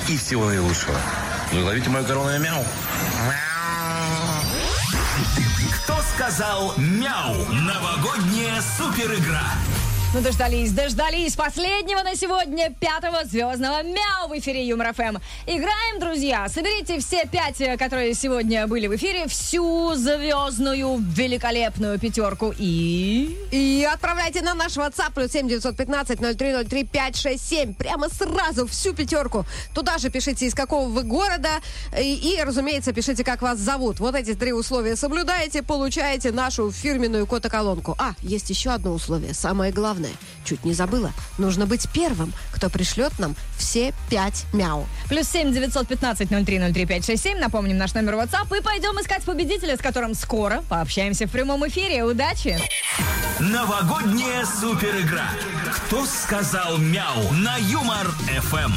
и 0.07 0.17
всего 0.17 0.45
наилучшего. 0.45 0.95
Ну 1.51 1.59
и 1.59 1.63
ловите 1.63 1.89
мою 1.89 2.05
коронную 2.05 2.39
мяу. 2.39 2.63
Кто 2.63 3.52
сказал 6.15 6.73
мяу? 6.77 7.35
Новогодняя 7.49 8.61
супер 8.61 9.13
игра. 9.15 9.43
Ну, 10.13 10.21
дождались, 10.21 10.71
дождались 10.71 11.35
последнего 11.35 12.03
на 12.03 12.15
сегодня 12.15 12.71
пятого 12.79 13.25
звездного 13.25 13.81
мяу 13.81 14.29
в 14.29 14.37
эфире 14.37 14.63
Юмор 14.67 14.93
ФМ. 14.93 15.17
Играем, 15.47 15.99
друзья. 15.99 16.47
Соберите 16.49 16.99
все 16.99 17.25
пять, 17.25 17.59
э, 17.61 17.77
которые 17.77 18.13
сегодня 18.13 18.67
были 18.67 18.85
в 18.85 18.95
эфире, 18.95 19.27
всю 19.27 19.95
звездную 19.95 20.97
великолепную 20.97 21.97
пятерку 21.97 22.53
и... 22.55 23.35
И 23.49 23.87
отправляйте 23.91 24.43
на 24.43 24.53
наш 24.53 24.73
WhatsApp 24.77 25.13
плюс 25.15 25.31
7 25.31 25.47
915 25.47 26.19
0303 26.19 26.83
567. 26.83 27.73
Прямо 27.73 28.07
сразу 28.09 28.67
всю 28.67 28.93
пятерку. 28.93 29.45
Туда 29.73 29.97
же 29.97 30.11
пишите, 30.11 30.45
из 30.45 30.53
какого 30.53 30.89
вы 30.89 31.01
города. 31.01 31.49
И, 31.99 32.35
и, 32.37 32.43
разумеется, 32.43 32.93
пишите, 32.93 33.23
как 33.23 33.41
вас 33.41 33.57
зовут. 33.57 33.99
Вот 33.99 34.13
эти 34.13 34.35
три 34.35 34.53
условия 34.53 34.95
соблюдаете, 34.95 35.63
получаете 35.63 36.31
нашу 36.31 36.71
фирменную 36.71 37.25
котоколонку. 37.25 37.95
А, 37.97 38.13
есть 38.21 38.51
еще 38.51 38.69
одно 38.69 38.93
условие, 38.93 39.33
самое 39.33 39.71
главное. 39.71 40.02
Чуть 40.45 40.65
не 40.65 40.73
забыла. 40.73 41.13
Нужно 41.37 41.65
быть 41.65 41.87
первым, 41.93 42.33
кто 42.51 42.69
пришлет 42.69 43.17
нам 43.19 43.35
все 43.57 43.93
пять 44.09 44.45
мяу. 44.53 44.87
Плюс 45.07 45.27
семь 45.27 45.53
девятьсот 45.53 45.87
пятнадцать 45.87 46.31
ноль 46.31 46.45
три 46.45 46.59
ноль 46.59 46.73
три 46.73 46.85
пять 46.85 47.05
шесть 47.05 47.23
семь. 47.23 47.39
Напомним 47.39 47.77
наш 47.77 47.93
номер 47.93 48.15
WhatsApp 48.15 48.57
и 48.57 48.61
пойдем 48.61 48.99
искать 48.99 49.23
победителя, 49.23 49.77
с 49.77 49.79
которым 49.79 50.15
скоро 50.15 50.63
пообщаемся 50.69 51.27
в 51.27 51.31
прямом 51.31 51.67
эфире. 51.67 52.03
Удачи! 52.03 52.59
Новогодняя 53.39 54.45
супер 54.45 54.99
игра. 54.99 55.27
Кто 55.73 56.05
сказал 56.05 56.77
мяу? 56.77 57.31
На 57.33 57.57
Юмор 57.57 58.07
ФМ. 58.11 58.71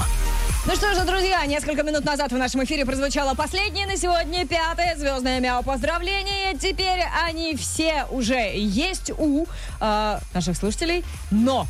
Ну 0.66 0.74
что 0.74 0.92
же, 0.94 1.04
друзья, 1.04 1.46
несколько 1.46 1.84
минут 1.84 2.04
назад 2.04 2.32
в 2.32 2.36
нашем 2.36 2.64
эфире 2.64 2.84
прозвучало 2.84 3.34
последнее 3.34 3.86
на 3.86 3.96
сегодня 3.96 4.44
пятое 4.44 4.96
звездное 4.96 5.38
мяу 5.38 5.62
поздравление. 5.62 6.54
Теперь 6.58 7.04
они 7.24 7.54
все 7.54 8.04
уже 8.10 8.50
есть 8.52 9.12
у 9.16 9.46
э, 9.80 10.18
наших 10.34 10.56
слушателей, 10.56 11.04
но 11.30 11.68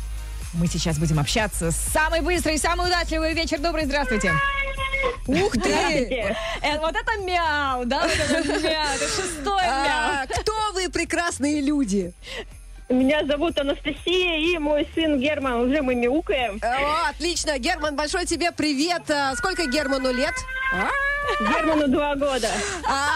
мы 0.53 0.65
сейчас 0.65 0.97
будем 0.97 1.19
общаться 1.19 1.69
с 1.69 1.75
самой 1.75 2.21
быстрой, 2.21 2.57
самой 2.57 2.87
удачливой. 2.87 3.35
Вечер 3.35 3.59
добрый, 3.59 3.85
здравствуйте. 3.85 4.31
Ух 5.27 5.53
ты! 5.53 6.35
Э, 6.63 6.79
вот 6.79 6.95
это 6.95 7.21
мяу, 7.21 7.85
да, 7.85 8.01
вот 8.01 8.35
это 8.35 8.59
мяу, 8.59 8.95
это 8.95 9.07
шестое 9.07 9.67
мяу. 9.67 10.23
А, 10.23 10.25
кто 10.25 10.53
вы, 10.73 10.89
прекрасные 10.89 11.61
люди? 11.61 12.15
Меня 12.89 13.25
зовут 13.25 13.59
Анастасия, 13.59 14.37
и 14.37 14.57
мой 14.57 14.87
сын 14.95 15.19
Герман. 15.19 15.55
Уже 15.61 15.81
мы 15.81 15.93
мяукаем. 15.93 16.59
О, 16.63 17.09
отлично. 17.09 17.59
Герман, 17.59 17.97
большой 17.97 18.25
тебе 18.25 18.51
привет. 18.53 19.11
А, 19.11 19.35
Сколько 19.35 19.65
Герману 19.67 20.13
лет? 20.13 20.33
Герману 21.41 21.89
два 21.89 22.15
года. 22.15 22.49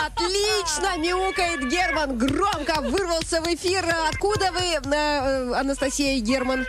Отлично, 0.05 0.97
мяукает 0.97 1.69
Герман. 1.69 2.17
Громко 2.17 2.81
вырвался 2.81 3.41
в 3.41 3.47
эфир. 3.47 3.85
Откуда 4.09 4.51
вы, 4.51 4.59
э, 4.59 4.81
э, 4.83 5.53
Анастасия 5.53 6.17
и 6.17 6.19
Герман? 6.19 6.65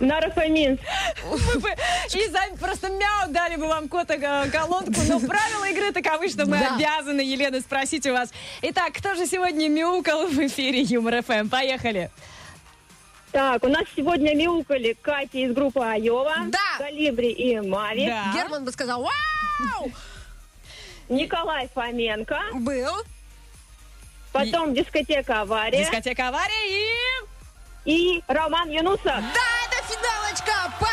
Нарафаминск. 0.00 0.82
Мы 1.24 1.60
бы 1.60 1.70
и 2.14 2.28
за 2.28 2.40
просто 2.58 2.88
мяу 2.88 3.28
дали 3.28 3.56
бы 3.56 3.66
вам 3.68 3.88
кота 3.88 4.14
э, 4.14 4.50
колонку, 4.50 5.00
но 5.08 5.20
правила 5.20 5.64
игры 5.70 5.92
таковы, 5.92 6.28
что 6.28 6.46
мы 6.46 6.58
Да. 6.58 6.74
обязаны, 6.76 7.20
Елена, 7.20 7.60
спросить 7.60 8.06
у 8.06 8.12
вас. 8.12 8.30
Итак, 8.62 8.92
кто 8.94 9.14
же 9.14 9.26
сегодня 9.26 9.68
мяукал 9.68 10.26
в 10.26 10.38
эфире 10.46 10.80
Юмор 10.82 11.22
ФМ? 11.22 11.48
Поехали. 11.48 12.10
Так, 13.30 13.62
у 13.62 13.68
нас 13.68 13.84
сегодня 13.94 14.34
мяукали 14.34 14.96
Катя 15.00 15.38
из 15.38 15.52
группы 15.52 15.80
Айова, 15.80 16.34
Да. 16.48 16.58
Калибри 16.78 17.30
и 17.30 17.60
Мави, 17.60 18.06
Да. 18.06 18.32
Герман 18.34 18.64
бы 18.64 18.72
сказал, 18.72 19.02
вау! 19.02 19.92
Николай 21.08 21.68
Фоменко, 21.74 22.40
Был. 22.54 22.92
потом 24.32 24.74
дискотека 24.74 25.40
Авария 25.42 25.78
Дискотека 25.84 26.28
авария 26.28 26.86
и... 27.84 27.90
и 28.16 28.22
Роман 28.28 28.68
Юнусов. 28.70 29.04
Да, 29.04 29.22
это 30.00 30.06
финалочка! 30.06 30.70
Поздравляем 30.70 30.89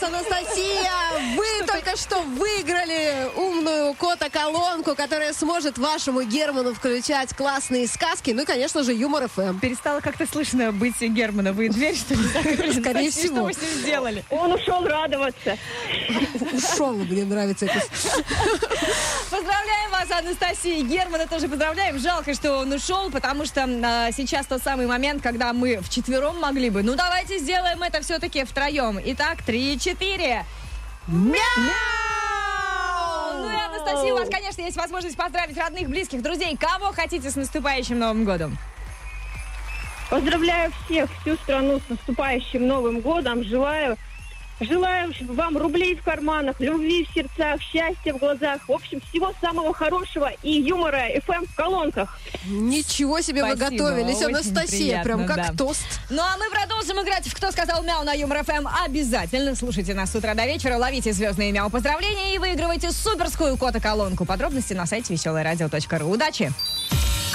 вас, 0.00 0.02
Анастасия! 0.02 1.36
Вы 1.36 1.66
только 1.66 1.96
что 1.96 2.20
выиграли 2.22 3.28
умную 3.36 3.94
кота-колонку, 3.94 4.94
которая 4.94 5.32
сможет 5.32 5.78
вашему 5.78 6.22
Герману 6.22 6.74
включать 6.74 7.34
классные 7.34 7.86
сказки, 7.86 8.30
ну 8.30 8.42
и, 8.42 8.44
конечно 8.44 8.82
же, 8.82 8.92
юмор 8.92 9.28
ФМ. 9.28 9.58
Перестало 9.58 10.00
как-то 10.00 10.26
слышно 10.26 10.72
быть 10.72 11.00
Германа. 11.00 11.52
Вы 11.52 11.68
дверь, 11.68 11.96
что 11.96 12.14
ли, 12.14 12.22
закрыли? 12.34 12.80
Скорее 12.80 13.10
всего. 13.10 13.34
Что 13.34 13.44
вы 13.44 13.52
с 13.52 13.62
ним 13.62 13.82
сделали? 13.82 14.24
Он 14.30 14.52
ушел 14.52 14.86
радоваться. 14.86 15.56
Ушел, 16.52 16.94
мне 16.94 17.24
нравится 17.24 17.66
это. 17.66 17.80
Поздравляем 19.30 19.90
вас, 19.90 20.10
Анастасия 20.10 20.78
и 20.78 20.82
Германа 20.82 21.26
тоже 21.26 21.48
поздравляем. 21.48 21.98
Жалко, 21.98 22.34
что 22.34 22.58
он 22.58 22.72
ушел, 22.72 23.10
потому 23.10 23.44
что 23.44 23.64
а, 23.64 24.10
сейчас 24.12 24.46
тот 24.46 24.62
самый 24.62 24.86
момент, 24.86 25.22
когда 25.22 25.52
мы 25.52 25.80
вчетвером 25.80 26.38
могли 26.40 26.70
бы. 26.70 26.82
Ну, 26.82 26.96
давайте 26.96 27.38
сделаем 27.38 27.82
это 27.82 28.00
все-таки 28.00 28.44
втроем. 28.44 28.98
Итак, 29.04 29.42
три-четыре. 29.94 30.44
Мяу! 31.08 31.34
Ну 33.34 33.50
и, 33.50 33.56
Анастасия, 33.56 34.12
у 34.12 34.18
вас, 34.18 34.28
конечно, 34.28 34.62
есть 34.62 34.76
возможность 34.76 35.16
поздравить 35.16 35.56
родных, 35.56 35.88
близких, 35.88 36.22
друзей. 36.22 36.56
Кого 36.56 36.92
хотите 36.92 37.30
с 37.30 37.36
наступающим 37.36 37.98
Новым 37.98 38.24
годом? 38.24 38.58
Поздравляю 40.08 40.72
всех, 40.84 41.08
всю 41.20 41.36
страну 41.36 41.80
с 41.80 41.88
наступающим 41.88 42.66
Новым 42.66 43.00
годом. 43.00 43.44
Желаю 43.44 43.96
Желаю 44.60 45.12
вам 45.26 45.56
рублей 45.56 45.96
в 45.96 46.02
карманах, 46.02 46.60
любви 46.60 47.04
в 47.04 47.14
сердцах, 47.14 47.60
счастья 47.60 48.12
в 48.12 48.18
глазах. 48.18 48.60
В 48.68 48.72
общем, 48.72 49.00
всего 49.08 49.32
самого 49.40 49.72
хорошего 49.72 50.30
и 50.42 50.52
юмора 50.52 51.08
FM 51.16 51.46
в 51.46 51.54
колонках. 51.54 52.18
Ничего 52.44 53.20
себе 53.22 53.42
вы 53.42 53.56
Спасибо, 53.56 53.84
готовились, 53.84 54.16
очень 54.16 54.34
Анастасия, 54.34 55.02
прям 55.02 55.24
приятно, 55.24 55.44
как 55.44 55.56
да. 55.56 55.64
тост. 55.64 56.00
Ну 56.10 56.20
а 56.20 56.36
мы 56.36 56.50
продолжим 56.50 57.02
играть 57.02 57.26
в 57.26 57.34
«Кто 57.34 57.50
сказал 57.50 57.82
мяу» 57.82 58.04
на 58.04 58.12
Юмор 58.12 58.44
ФМ. 58.44 58.66
Обязательно 58.84 59.54
слушайте 59.54 59.94
нас 59.94 60.12
с 60.12 60.14
утра 60.14 60.34
до 60.34 60.44
вечера, 60.44 60.76
ловите 60.76 61.12
звездные 61.12 61.52
мяу 61.52 61.70
поздравления 61.70 62.34
и 62.34 62.38
выигрывайте 62.38 62.90
суперскую 62.90 63.56
кота-колонку. 63.56 64.26
Подробности 64.26 64.74
на 64.74 64.86
сайте 64.86 65.14
веселорадио.ру. 65.14 66.06
Удачи! 66.06 66.52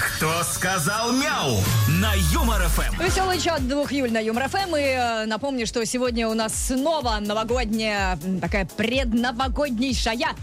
Кто 0.06 0.44
сказал 0.44 1.12
мяу 1.14 1.58
на 1.88 2.14
Юмор 2.32 2.62
ФМ? 2.68 3.04
Веселый 3.04 3.40
чат 3.40 3.68
Две 3.68 3.84
Юли 3.86 4.12
на 4.12 4.20
Юмор 4.20 4.48
ФМ. 4.50 4.76
И 4.76 4.82
э, 4.82 5.26
напомню, 5.26 5.66
что 5.66 5.84
сегодня 5.84 6.28
у 6.28 6.36
нас 6.36 6.54
снова 6.68 7.18
новогодняя, 7.20 8.20
такая 8.40 8.68
предновогоднейшая 8.78 10.36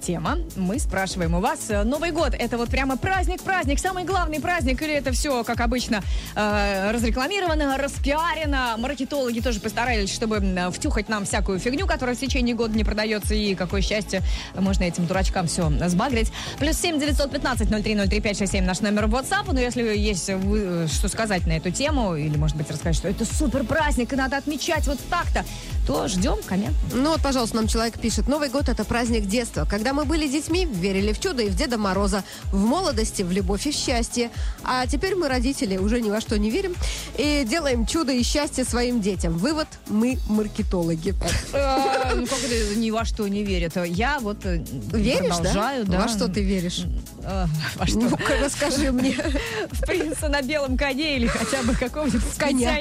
тема. 0.00 0.38
Мы 0.56 0.78
спрашиваем 0.78 1.34
у 1.34 1.40
вас, 1.40 1.70
э, 1.70 1.82
Новый 1.84 2.10
год, 2.10 2.34
это 2.38 2.58
вот 2.58 2.68
прямо 2.68 2.96
праздник-праздник, 2.96 3.78
самый 3.78 4.04
главный 4.04 4.40
праздник, 4.40 4.82
или 4.82 4.94
это 4.94 5.12
все, 5.12 5.44
как 5.44 5.60
обычно, 5.60 6.02
э, 6.34 6.90
разрекламировано, 6.92 7.78
распиарено? 7.78 8.76
Маркетологи 8.78 9.40
тоже 9.40 9.60
постарались, 9.60 10.12
чтобы 10.12 10.42
втюхать 10.72 11.08
нам 11.08 11.24
всякую 11.24 11.58
фигню, 11.58 11.86
которая 11.86 12.14
в 12.14 12.18
течение 12.18 12.54
года 12.54 12.76
не 12.76 12.84
продается, 12.84 13.34
и 13.34 13.54
какое 13.54 13.82
счастье, 13.82 14.22
можно 14.54 14.84
этим 14.84 15.06
дурачкам 15.06 15.46
все 15.46 15.70
сбагрить. 15.88 16.32
Плюс 16.58 16.76
7 16.78 16.98
915 16.98 17.68
0303 17.68 18.20
567 18.20 18.64
наш 18.64 18.80
номер 18.80 19.06
в 19.06 19.14
WhatsApp. 19.14 19.52
Но 19.52 19.60
если 19.60 19.82
есть 19.82 20.28
э, 20.28 20.86
что 20.88 21.08
сказать 21.08 21.46
на 21.46 21.52
эту 21.52 21.70
тему, 21.70 22.16
или, 22.16 22.36
может 22.36 22.56
быть, 22.56 22.70
рассказать, 22.70 22.96
что 22.96 23.08
это 23.08 23.24
супер 23.24 23.64
праздник, 23.64 24.12
и 24.12 24.16
надо 24.16 24.36
отмечать 24.36 24.86
вот 24.86 24.98
так-то, 25.10 25.44
то 25.88 26.06
ждем 26.06 26.36
коммент. 26.44 26.76
Ну 26.92 27.12
вот, 27.12 27.22
пожалуйста, 27.22 27.56
нам 27.56 27.66
человек 27.66 27.98
пишет. 27.98 28.28
Новый 28.28 28.50
год– 28.50 28.68
это 28.68 28.84
праздник 28.84 29.24
детства. 29.24 29.64
Когда 29.64 29.94
мы 29.94 30.04
были 30.04 30.28
детьми, 30.28 30.66
верили 30.66 31.14
в 31.14 31.18
чудо 31.18 31.42
и 31.42 31.48
в 31.48 31.56
Деда 31.56 31.78
Мороза. 31.78 32.24
В 32.52 32.62
молодости 32.62 33.22
в 33.22 33.32
любовь 33.32 33.66
и 33.66 33.70
в 33.70 33.74
счастье. 33.74 34.30
А 34.64 34.86
теперь 34.86 35.14
мы, 35.14 35.28
родители, 35.28 35.78
уже 35.78 36.02
ни 36.02 36.10
во 36.10 36.20
что 36.20 36.38
не 36.38 36.50
верим. 36.50 36.74
И 37.16 37.42
делаем 37.48 37.86
чудо 37.86 38.12
и 38.12 38.22
счастье 38.22 38.64
своим 38.64 39.00
детям. 39.00 39.38
Вывод– 39.38 39.66
мы 39.88 40.18
маркетологи. 40.28 41.14
Э, 41.54 42.14
Ну, 42.14 42.26
как 42.26 42.38
это 42.44 42.78
ни 42.78 42.90
во 42.90 43.06
что 43.06 43.26
не 43.26 43.42
верят. 43.42 43.72
Я 43.86 44.18
вот 44.20 44.44
э, 44.44 44.62
Веришь, 44.92 45.36
продолжаю, 45.36 45.86
да? 45.86 46.02
Во 46.02 46.08
что 46.08 46.28
ты 46.28 46.42
веришь? 46.42 46.84
Э, 47.24 47.46
Во 47.76 47.86
что? 47.86 47.98
Ну-ка, 47.98 48.34
расскажи 48.44 48.92
мне. 48.92 49.16
В 49.72 49.86
принца 49.86 50.28
на 50.28 50.42
белом 50.42 50.76
коне 50.76 51.16
или 51.16 51.28
хотя 51.28 51.62
бы 51.62 51.72
какого-нибудь 51.74 52.36
Коня. 52.36 52.78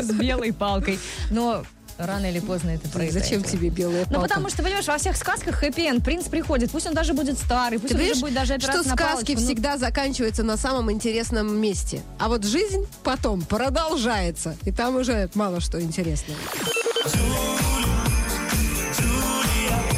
с 0.00 0.12
белой 0.12 0.52
палкой. 0.52 1.00
Но 1.32 1.64
рано 1.98 2.26
или 2.26 2.40
поздно 2.40 2.70
это 2.70 2.88
произойдет. 2.88 3.22
Зачем 3.22 3.42
тебе 3.44 3.68
белая 3.70 4.04
Ну, 4.08 4.14
палка? 4.16 4.28
потому 4.28 4.48
что, 4.50 4.62
понимаешь, 4.62 4.86
во 4.86 4.98
всех 4.98 5.16
сказках 5.16 5.56
хэппи-энд. 5.62 6.04
Принц 6.04 6.26
приходит, 6.26 6.70
пусть 6.70 6.86
он 6.86 6.94
даже 6.94 7.14
будет 7.14 7.38
старый, 7.38 7.78
пусть 7.78 7.92
Ты 7.92 7.98
он 7.98 8.04
видишь, 8.04 8.20
даже 8.20 8.26
будет 8.26 8.34
даже 8.34 8.60
что 8.60 8.82
сказки 8.82 8.96
палочку, 9.02 9.32
ну, 9.32 9.38
всегда 9.46 9.78
заканчиваются 9.78 10.42
на 10.42 10.56
самом 10.56 10.90
интересном 10.90 11.56
месте. 11.56 12.02
А 12.18 12.28
вот 12.28 12.44
жизнь 12.44 12.86
потом 13.02 13.42
продолжается. 13.42 14.56
И 14.64 14.72
там 14.72 14.96
уже 14.96 15.28
мало 15.34 15.60
что 15.60 15.80
интересного. 15.80 16.38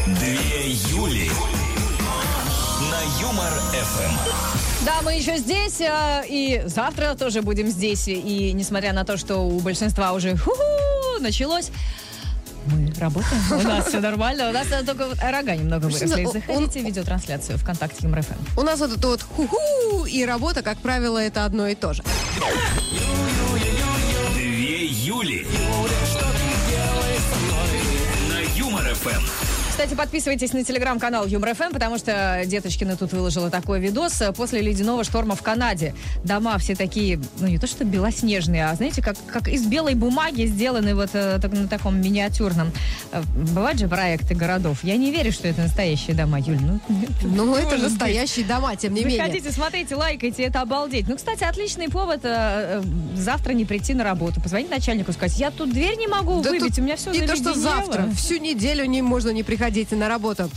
Две 0.07 0.71
Юли 0.91 1.31
на 2.91 3.21
Юмор 3.23 3.53
ФМ. 3.73 4.85
Да, 4.85 5.01
мы 5.03 5.15
еще 5.15 5.37
здесь, 5.39 5.81
э, 5.81 6.23
и 6.29 6.63
завтра 6.67 7.15
тоже 7.19 7.43
будем 7.43 7.69
здесь. 7.69 8.07
И 8.09 8.53
несмотря 8.55 8.93
на 8.93 9.05
то, 9.05 9.17
что 9.17 9.39
у 9.39 9.59
большинства 9.61 10.13
уже 10.13 10.37
ху-ху, 10.37 10.63
началось, 11.21 11.71
мы 12.67 12.93
работаем, 12.99 13.41
у 13.51 13.63
нас 13.63 13.87
все 13.87 14.01
нормально, 14.01 14.49
у 14.49 14.53
нас 14.53 14.67
э, 14.71 14.83
только 14.85 15.09
рога 15.23 15.55
немного 15.55 15.85
выросли. 15.85 16.25
Ну, 16.25 16.33
Заходите 16.33 16.81
в 16.81 16.85
видеотрансляцию 16.85 17.59
ВКонтакте 17.59 17.99
Юмор 18.03 18.23
ФМ. 18.23 18.61
У 18.61 18.63
нас 18.63 18.81
вот 18.81 18.97
это 18.97 19.09
вот 19.09 19.23
ху-ху 19.23 20.05
и 20.07 20.25
работа, 20.25 20.63
как 20.63 20.79
правило, 20.79 21.19
это 21.19 21.45
одно 21.45 21.69
и 21.69 21.75
то 21.75 21.93
же. 21.93 22.03
Две 24.35 24.87
Юли 24.87 25.47
на 28.29 28.59
Юмор 28.59 28.95
ФМ. 28.95 29.56
Кстати, 29.77 29.95
подписывайтесь 29.95 30.55
на 30.55 30.65
телеграм-канал 30.65 31.27
Юмор 31.27 31.55
ФМ, 31.55 31.71
потому 31.71 31.99
что 31.99 32.41
Деточкина 32.47 32.97
тут 32.97 33.13
выложила 33.13 33.51
такой 33.51 33.79
видос 33.79 34.23
после 34.35 34.63
ледяного 34.63 35.05
шторма 35.05 35.37
в 35.37 35.43
Канаде. 35.43 35.95
Дома 36.25 36.57
все 36.57 36.75
такие, 36.75 37.21
ну 37.41 37.47
не 37.47 37.59
то 37.59 37.67
что 37.67 37.85
белоснежные, 37.85 38.69
а 38.71 38.75
знаете, 38.75 39.03
как, 39.03 39.17
как 39.27 39.49
из 39.49 39.67
белой 39.67 39.95
бумаги 39.95 40.47
сделаны 40.47 40.95
вот 40.95 41.11
э, 41.13 41.39
так- 41.43 41.53
на 41.53 41.69
таком 41.69 42.01
миниатюрном. 42.01 42.73
Э, 43.13 43.23
Бывают 43.53 43.79
же 43.79 43.87
проекты 43.87 44.35
городов. 44.35 44.79
Я 44.83 44.97
не 44.97 45.11
верю, 45.13 45.31
что 45.31 45.47
это 45.47 45.61
настоящие 45.61 46.17
дома, 46.17 46.41
Юль. 46.41 46.59
Ну, 46.59 46.81
Ну, 47.23 47.55
это 47.55 47.65
может 47.67 47.83
быть. 47.83 47.91
настоящие 47.91 48.47
дома, 48.47 48.77
тем 48.77 48.95
не 48.95 49.05
менее. 49.05 49.19
Заходите, 49.19 49.53
смотрите, 49.53 49.95
лайкайте, 49.95 50.45
это 50.45 50.63
обалдеть. 50.63 51.07
Ну, 51.07 51.17
кстати, 51.17 51.45
отличный 51.45 51.91
повод 51.91 52.21
э, 52.25 52.81
э, 52.81 52.83
завтра 53.15 53.53
не 53.53 53.67
прийти 53.67 53.93
на 53.93 54.05
работу. 54.05 54.41
Позвонить 54.41 54.71
начальнику, 54.71 55.13
сказать, 55.13 55.39
я 55.39 55.51
тут 55.51 55.71
дверь 55.71 55.99
не 55.99 56.09
могу 56.09 56.41
Да 56.41 56.49
выбить, 56.49 56.79
у 56.79 56.83
меня 56.83 56.97
все 56.97 57.11
Не 57.11 57.27
то, 57.27 57.37
что 57.37 57.53
завтра. 57.53 58.09
Всю 58.17 58.39
неделю 58.39 58.87
не 58.87 59.03
можно 59.03 59.29
не 59.29 59.43
приходить 59.43 59.66
на 59.97 60.09
работу. 60.09 60.49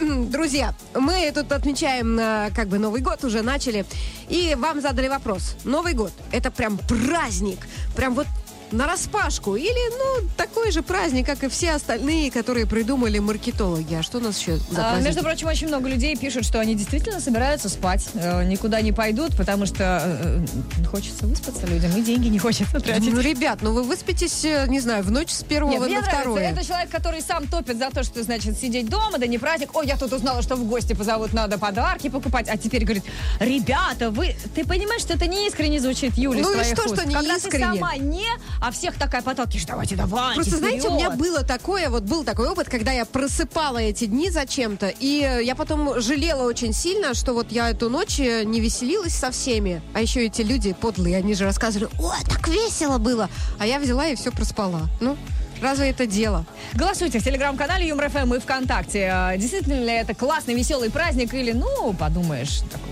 Друзья, 0.00 0.74
мы 0.94 1.30
тут 1.32 1.52
отмечаем 1.52 2.18
э, 2.18 2.50
как 2.54 2.66
бы 2.66 2.78
Новый 2.78 3.00
год, 3.00 3.22
уже 3.24 3.42
начали. 3.42 3.84
И 4.28 4.56
вам 4.58 4.80
задали 4.80 5.06
вопрос. 5.06 5.56
Новый 5.64 5.94
год– 5.94 6.12
это 6.32 6.50
прям 6.50 6.76
праздник. 6.76 7.58
Прям 7.94 8.14
вот 8.14 8.26
на 8.72 8.86
распашку. 8.86 9.56
Или, 9.56 10.22
ну, 10.22 10.28
такой 10.36 10.70
же 10.72 10.82
праздник, 10.82 11.26
как 11.26 11.42
и 11.44 11.48
все 11.48 11.72
остальные, 11.72 12.30
которые 12.30 12.66
придумали 12.66 13.18
маркетологи. 13.18 13.94
А 13.94 14.02
что 14.02 14.18
у 14.18 14.20
нас 14.20 14.38
еще 14.38 14.56
за 14.70 14.92
А, 14.94 15.00
между 15.00 15.22
прочим, 15.22 15.48
очень 15.48 15.68
много 15.68 15.88
людей 15.88 16.16
пишут, 16.16 16.44
что 16.44 16.60
они 16.60 16.74
действительно 16.74 17.20
собираются 17.20 17.68
спать, 17.68 18.06
э, 18.14 18.44
никуда 18.44 18.80
не 18.80 18.92
пойдут, 18.92 19.36
потому 19.36 19.66
что 19.66 20.02
э, 20.04 20.44
э, 20.80 20.84
хочется 20.86 21.26
выспаться 21.26 21.66
людям, 21.66 21.90
и 21.96 22.02
деньги 22.02 22.28
не 22.28 22.38
хочется 22.38 22.80
тратить. 22.80 23.12
Ну, 23.12 23.20
ребят, 23.20 23.58
ну 23.62 23.72
вы 23.72 23.82
выспитесь, 23.82 24.44
э, 24.44 24.66
не 24.68 24.80
знаю, 24.80 25.04
в 25.04 25.10
ночь 25.10 25.30
с 25.30 25.42
первого 25.44 25.70
Нет, 25.70 25.80
мне 25.82 25.94
на 25.96 26.00
нравится. 26.00 26.20
второе. 26.20 26.42
Это 26.50 26.64
человек, 26.66 26.90
который 26.90 27.20
сам 27.22 27.46
топит 27.46 27.78
за 27.78 27.90
то, 27.90 28.02
что, 28.02 28.22
значит, 28.22 28.58
сидеть 28.58 28.88
дома, 28.88 29.18
да 29.18 29.26
не 29.26 29.38
праздник. 29.38 29.76
Ой, 29.76 29.86
я 29.86 29.96
тут 29.96 30.12
узнала, 30.12 30.42
что 30.42 30.56
в 30.56 30.64
гости 30.64 30.92
позовут, 30.94 31.32
надо 31.32 31.58
подарки 31.58 32.08
покупать. 32.08 32.48
А 32.48 32.56
теперь 32.56 32.82
говорит, 32.84 33.04
ребята, 33.40 34.10
вы... 34.10 34.34
Ты 34.54 34.64
понимаешь, 34.64 35.02
что 35.02 35.14
это 35.14 35.26
не 35.26 35.46
искренне 35.46 35.80
звучит, 35.80 36.16
Юля, 36.16 36.42
Ну 36.42 36.60
и 36.60 36.64
что, 36.64 36.84
уст? 36.84 36.94
что 36.96 37.06
не 37.06 37.14
Когда 37.14 37.36
искренне? 37.36 37.64
ты 37.66 37.78
сама 37.78 37.96
не, 37.96 38.26
а 38.60 38.70
всех 38.70 38.96
такая 38.96 39.22
подталкиваешь, 39.22 39.64
давайте, 39.66 39.96
давайте, 39.96 40.34
Просто, 40.36 40.56
знаете, 40.56 40.88
у 40.88 40.94
меня 40.94 41.10
вперед. 41.10 41.18
было 41.18 41.42
такое, 41.44 41.88
вот 41.90 42.02
был 42.04 42.24
такой 42.24 42.48
опыт, 42.48 42.68
когда 42.68 42.92
я 42.92 43.04
просыпала 43.04 43.78
эти 43.78 44.06
дни 44.06 44.30
зачем-то, 44.30 44.88
и 44.88 45.42
я 45.44 45.54
потом 45.54 46.00
жалела 46.00 46.42
очень 46.44 46.72
сильно, 46.72 47.14
что 47.14 47.32
вот 47.32 47.52
я 47.52 47.70
эту 47.70 47.90
ночь 47.90 48.18
э, 48.20 48.44
не 48.44 48.60
веселилась 48.60 49.14
со 49.14 49.30
всеми. 49.30 49.82
А 49.94 50.00
еще 50.00 50.24
эти 50.24 50.42
люди 50.42 50.72
подлые, 50.72 51.16
они 51.16 51.34
же 51.34 51.44
рассказывали, 51.44 51.88
о, 52.00 52.12
так 52.28 52.48
весело 52.48 52.98
было. 52.98 53.28
А 53.58 53.66
я 53.66 53.78
взяла 53.78 54.06
и 54.08 54.16
все 54.16 54.30
проспала. 54.32 54.82
Ну, 55.00 55.16
разве 55.62 55.90
это 55.90 56.06
дело? 56.06 56.44
Голосуйте 56.76 57.20
в 57.20 57.24
телеграм-канале 57.24 57.88
Юмор 57.88 58.10
ФМ 58.10 58.34
и 58.34 58.38
ВКонтакте. 58.38 59.08
А, 59.10 59.36
Действительно 59.36 59.80
ли 59.82 59.92
это 59.92 60.14
классный, 60.14 60.54
веселый 60.54 60.90
праздник 60.90 61.32
или, 61.32 61.52
ну, 61.52 61.94
подумаешь, 61.94 62.60
такой, 62.70 62.90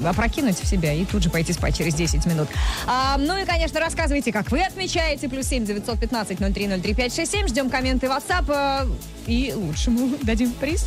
м, 0.00 0.06
опрокинуть 0.06 0.58
в 0.60 0.66
себя 0.66 0.92
и 0.92 1.04
тут 1.04 1.22
же 1.22 1.30
пойти 1.30 1.52
спать 1.52 1.76
через 1.78 1.94
10 1.94 2.26
минут. 2.26 2.48
А, 2.88 3.16
ну 3.16 3.36
и, 3.40 3.44
конечно, 3.44 3.78
рассказывайте, 3.78 4.32
как 4.32 4.50
вы 4.50 4.62
отмечаете. 4.62 5.28
Плюс 5.28 5.46
7 5.46 5.64
915 5.64 6.38
0303 6.40 6.94
567. 6.94 7.46
Ждем 7.46 7.70
комменты 7.70 8.08
в 8.08 8.10
WhatsApp. 8.10 8.44
а, 8.48 8.86
И 9.28 9.52
лучшему 9.54 10.16
дадим 10.22 10.52
приз. 10.54 10.84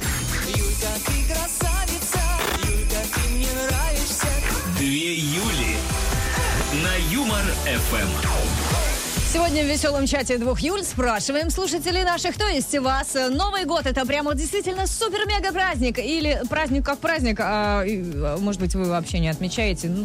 Юлька, 0.50 0.88
ты 1.06 1.34
красавица, 1.34 2.19
Юлька, 2.67 2.97
ты 3.13 3.30
мне 3.34 3.47
нравишься. 3.69 4.28
Две 4.78 5.15
Юли 5.15 5.78
на 6.84 6.95
Юмор 7.13 7.43
ФМ. 7.65 8.71
Сегодня 9.34 9.63
в 9.63 9.65
веселом 9.65 10.08
чате 10.08 10.38
двух 10.38 10.60
Юль 10.60 10.84
спрашиваем 10.84 11.50
слушателей 11.52 12.04
наших, 12.04 12.36
кто 12.36 12.50
есть 12.50 12.78
у 12.78 12.82
вас. 12.82 13.15
Э, 13.15 13.30
Новый 13.30 13.63
год, 13.63 13.86
это 13.86 14.06
прямо 14.06 14.36
действительно 14.36 14.86
супер-мега 14.86 15.54
праздник 15.54 16.00
или 16.00 16.41
праздник 16.50 16.86
как 16.86 17.00
праздник, 17.00 17.39
а, 17.39 17.82
а, 17.86 18.38
может 18.39 18.60
быть 18.60 18.76
вы 18.76 18.84
вообще 18.84 19.20
не 19.20 19.30
отмечаете, 19.30 19.88
ну, 19.88 20.04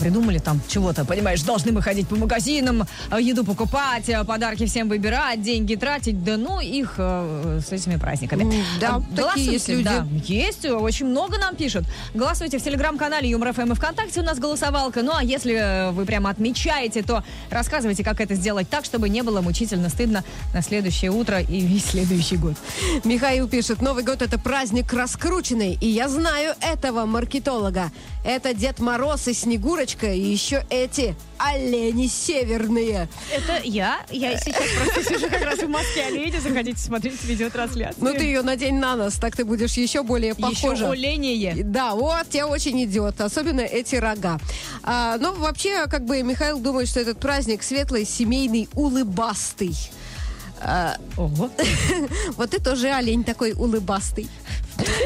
придумали 0.00 0.38
там 0.38 0.60
чего-то, 0.68 1.04
понимаешь, 1.04 1.42
должны 1.42 1.72
мы 1.72 1.82
ходить 1.82 2.08
по 2.08 2.16
магазинам, 2.16 2.86
э, 3.10 3.20
еду 3.20 3.44
покупать, 3.44 4.08
э, 4.08 4.24
подарки 4.24 4.66
всем 4.66 4.88
выбирать, 4.88 5.42
деньги 5.42 5.74
тратить, 5.74 6.22
да 6.24 6.36
ну 6.36 6.60
их 6.60 6.94
э, 6.98 7.60
с 7.66 7.72
этими 7.72 7.96
праздниками. 7.96 8.62
Да, 8.80 8.96
А, 8.96 9.16
такие 9.16 9.52
есть 9.52 9.68
люди. 9.68 9.84
да, 9.84 10.06
есть, 10.24 10.64
очень 10.64 11.06
много 11.06 11.38
нам 11.38 11.56
пишут. 11.56 11.84
Голосуйте 12.14 12.58
в 12.58 12.62
телеграм-канале 12.64 13.28
Юмор 13.28 13.52
ФМ 13.52 13.72
и 13.72 13.74
ВКонтакте, 13.74 14.20
у 14.20 14.24
нас 14.24 14.38
голосовалка. 14.38 15.02
Ну, 15.02 15.12
а 15.14 15.22
если 15.22 15.54
э, 15.54 15.90
вы 15.90 16.04
прямо 16.06 16.30
отмечаете, 16.30 17.02
то 17.02 17.22
рассказывайте, 17.50 18.02
как 18.02 18.20
это 18.20 18.34
сделать 18.34 18.68
так, 18.68 18.84
чтобы 18.84 19.08
не 19.08 19.22
было 19.22 19.40
мучительно 19.42 19.88
стыдно 19.88 20.24
на 20.54 20.62
следующее 20.62 21.10
утро 21.10 21.40
и 21.40 21.60
весь 21.60 21.84
следующий 21.90 22.36
год. 22.36 22.54
Михаил 23.04 23.48
пишет, 23.48 23.82
Новый 23.82 24.04
год 24.04 24.22
это 24.22 24.38
праздник 24.38 24.92
раскрученный, 24.92 25.76
и 25.80 25.86
я 25.86 26.08
знаю 26.08 26.54
этого 26.60 27.04
маркетолога. 27.06 27.90
Это 28.24 28.54
Дед 28.54 28.80
Мороз 28.80 29.28
и 29.28 29.34
Снегурочка 29.34 29.65
Снегурочка 29.66 30.12
и 30.12 30.20
еще 30.20 30.64
эти 30.70 31.16
олени 31.38 32.06
северные. 32.06 33.08
Это 33.32 33.60
я. 33.64 33.98
Я 34.10 34.38
сейчас 34.38 34.62
просто 34.78 35.02
сижу 35.02 35.28
как 35.28 35.42
раз 35.42 35.58
в 35.58 35.68
маске 35.68 36.04
оленя. 36.04 36.40
Заходите 36.40 36.78
смотреть 36.78 37.24
видеотрансляцию. 37.24 38.04
Ну 38.04 38.14
ты 38.14 38.26
ее 38.26 38.42
надень 38.42 38.78
на 38.78 38.94
нос, 38.94 39.14
так 39.14 39.34
ты 39.34 39.44
будешь 39.44 39.72
еще 39.72 40.04
более 40.04 40.36
похожа. 40.36 40.84
Еще 40.84 40.92
оленее. 40.92 41.64
Да, 41.64 41.96
вот, 41.96 42.28
тебе 42.30 42.44
очень 42.44 42.84
идет, 42.84 43.20
особенно 43.20 43.62
эти 43.62 43.96
рога. 43.96 44.38
А, 44.84 45.16
ну, 45.18 45.34
вообще, 45.34 45.88
как 45.88 46.04
бы 46.04 46.22
Михаил 46.22 46.60
думает, 46.60 46.88
что 46.88 47.00
этот 47.00 47.18
праздник 47.18 47.64
светлый, 47.64 48.04
семейный, 48.04 48.68
улыбастый. 48.72 49.74
А, 50.60 50.96
Ого. 51.16 51.50
вот 52.36 52.50
ты 52.50 52.60
тоже 52.60 52.90
олень 52.90 53.24
такой 53.24 53.52
улыбастый. 53.52 54.28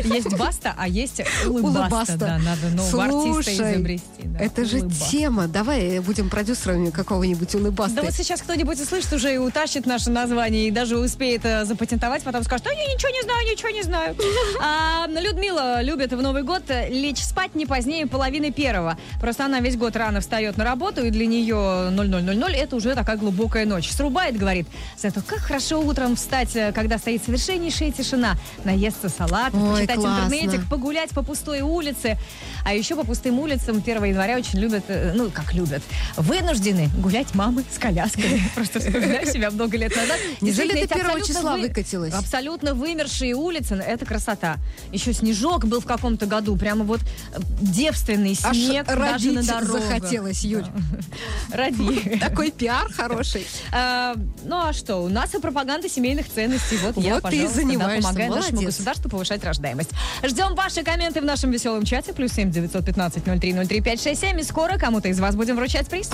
Есть 0.05 0.37
баста, 0.37 0.75
а 0.77 0.89
есть 0.89 1.21
улыбаста. 1.47 1.81
Улыбаста. 1.81 2.17
Да, 2.17 2.39
надо 2.39 2.69
нового 2.75 3.05
артиста 3.05 3.33
Слушай, 3.53 3.75
изобрести. 3.75 4.05
да, 4.25 4.39
Это 4.41 4.65
же 4.65 4.79
улыбаста. 4.79 5.11
тема. 5.11 5.47
Давай 5.49 5.99
будем 6.01 6.29
продюсерами 6.31 6.91
какого-нибудь 6.91 7.55
улыбасты. 7.55 7.97
Да 7.97 8.03
вот 8.03 8.13
сейчас 8.13 8.41
кто-нибудь 8.43 8.81
услышит 8.81 9.13
уже 9.13 9.35
и 9.35 9.39
утащит 9.39 9.87
наше 9.87 10.11
название, 10.11 10.69
и 10.69 10.71
даже 10.71 10.99
успеет 10.99 11.45
э, 11.45 11.65
запатентовать, 11.65 12.23
потом 12.23 12.43
скажет, 12.43 12.67
а 12.67 12.71
я 12.73 12.85
ничего 12.93 13.11
не 13.11 13.23
знаю, 13.23 13.47
ничего 13.51 13.71
не 13.71 13.83
знаю. 13.83 14.17
А, 14.63 15.07
Людмила 15.09 15.81
любит 15.83 16.13
в 16.13 16.21
Новый 16.21 16.43
год 16.43 16.63
лечь 16.89 17.23
спать 17.23 17.55
не 17.55 17.67
позднее 17.67 18.07
половины 18.07 18.51
первого. 18.53 18.99
Просто 19.21 19.45
она 19.47 19.61
весь 19.61 19.77
год 19.77 19.97
рано 19.97 20.21
встает 20.21 20.57
на 20.57 20.65
работу, 20.65 21.05
и 21.05 21.11
для 21.11 21.27
нее 21.27 21.91
0000 21.91 22.55
это 22.57 22.77
уже 22.77 22.95
такая 22.95 23.17
глубокая 23.17 23.65
ночь. 23.67 23.91
Срубает, 23.91 24.37
говорит, 24.37 24.67
зато 24.99 25.21
как 25.27 25.39
хорошо 25.41 25.81
утром 25.81 26.17
встать, 26.17 26.55
э, 26.57 26.73
когда 26.73 26.99
стоит 26.99 27.25
совершеннейшая 27.25 27.91
тишина. 27.93 28.37
Наесться 28.65 29.09
салат, 29.09 29.53
почитать 29.61 29.97
классно. 29.97 30.25
интернетик, 30.35 30.69
погулять 30.69 31.11
по 31.11 31.23
пустой 31.23 31.61
улице. 31.61 32.19
А 32.65 32.75
еще 32.75 32.97
по 32.97 33.05
пустым 33.05 33.39
улицам 33.41 33.79
1 33.79 34.05
января 34.05 34.37
очень 34.37 34.59
любят, 34.59 34.85
э, 34.89 35.13
ну, 35.15 35.31
как 35.31 35.53
любят, 35.55 35.83
вынуждены 36.17 36.89
гулять 36.99 37.35
мамы 37.35 37.65
с 37.75 37.79
колясками. 37.79 38.43
Просто 38.55 38.81
вспоминаю 38.81 39.27
себя 39.27 39.51
много 39.51 39.77
лет 39.77 39.95
назад. 39.97 40.19
Неужели 40.41 40.73
ты 40.73 40.79
эти 40.81 40.93
1 40.93 41.07
абсолютно 41.07 41.27
числа 41.35 41.53
вы- 41.57 41.61
выкатилась? 41.63 42.15
Абсолютно 42.15 42.75
вымершие 42.75 43.35
улицы, 43.35 43.75
это 43.75 44.05
красота. 44.05 44.57
Еще 44.93 45.13
снежок 45.13 45.67
был 45.67 45.81
в 45.81 45.87
каком-то 45.87 46.27
году, 46.27 46.57
прямо 46.57 46.85
вот 46.85 47.01
э, 47.01 47.39
девственный 47.61 48.37
Аж 48.43 48.57
снег 48.57 48.87
даже 48.87 49.33
на 49.33 49.43
дорогах. 49.43 49.83
захотелось, 49.83 50.43
Юль. 50.45 50.67
Ради. 51.53 52.19
Такой 52.19 52.51
пиар 52.51 52.93
хороший. 52.93 53.47
А, 53.73 54.15
Ну 54.45 54.57
а 54.57 54.73
что, 54.73 54.97
у 54.99 55.09
нас 55.09 55.35
и 55.35 55.39
пропаганда 55.39 55.89
семейных 55.89 56.29
ценностей. 56.29 56.77
Вот, 56.79 56.97
я, 56.97 57.21
пожалуйста, 57.21 57.61
помогаю 57.63 58.31
нашему 58.35 58.63
государству 58.63 59.09
повышать 59.11 59.45
рождаемость. 59.51 59.91
Ждем 60.23 60.55
ваши 60.55 60.83
комменты 60.83 61.21
в 61.21 61.25
нашем 61.25 61.51
веселом 61.51 61.85
чате. 61.85 62.13
Плюс 62.13 62.33
семь 62.33 62.51
девятьсот 62.51 62.85
пятнадцать 62.85 63.27
ноль 63.27 63.39
три 63.39 63.53
ноль 63.53 63.67
три 63.67 63.81
пять 63.81 64.01
шесть 64.01 64.21
семь. 64.21 64.39
И 64.41 64.45
скоро 64.45 64.79
кому-то 64.79 65.09
из 65.09 65.21
вас 65.21 65.35
будем 65.35 65.57
вручать 65.57 65.89
приз. 65.89 66.09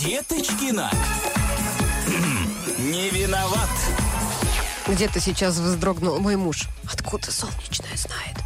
Деточкина. 0.00 0.90
Не 2.78 3.10
виноват. 3.10 3.68
Где-то 4.88 5.20
сейчас 5.20 5.58
вздрогнул 5.58 6.18
мой 6.18 6.36
муж. 6.36 6.66
Откуда 6.90 7.30
солнечное 7.30 7.96
знает? 7.96 8.39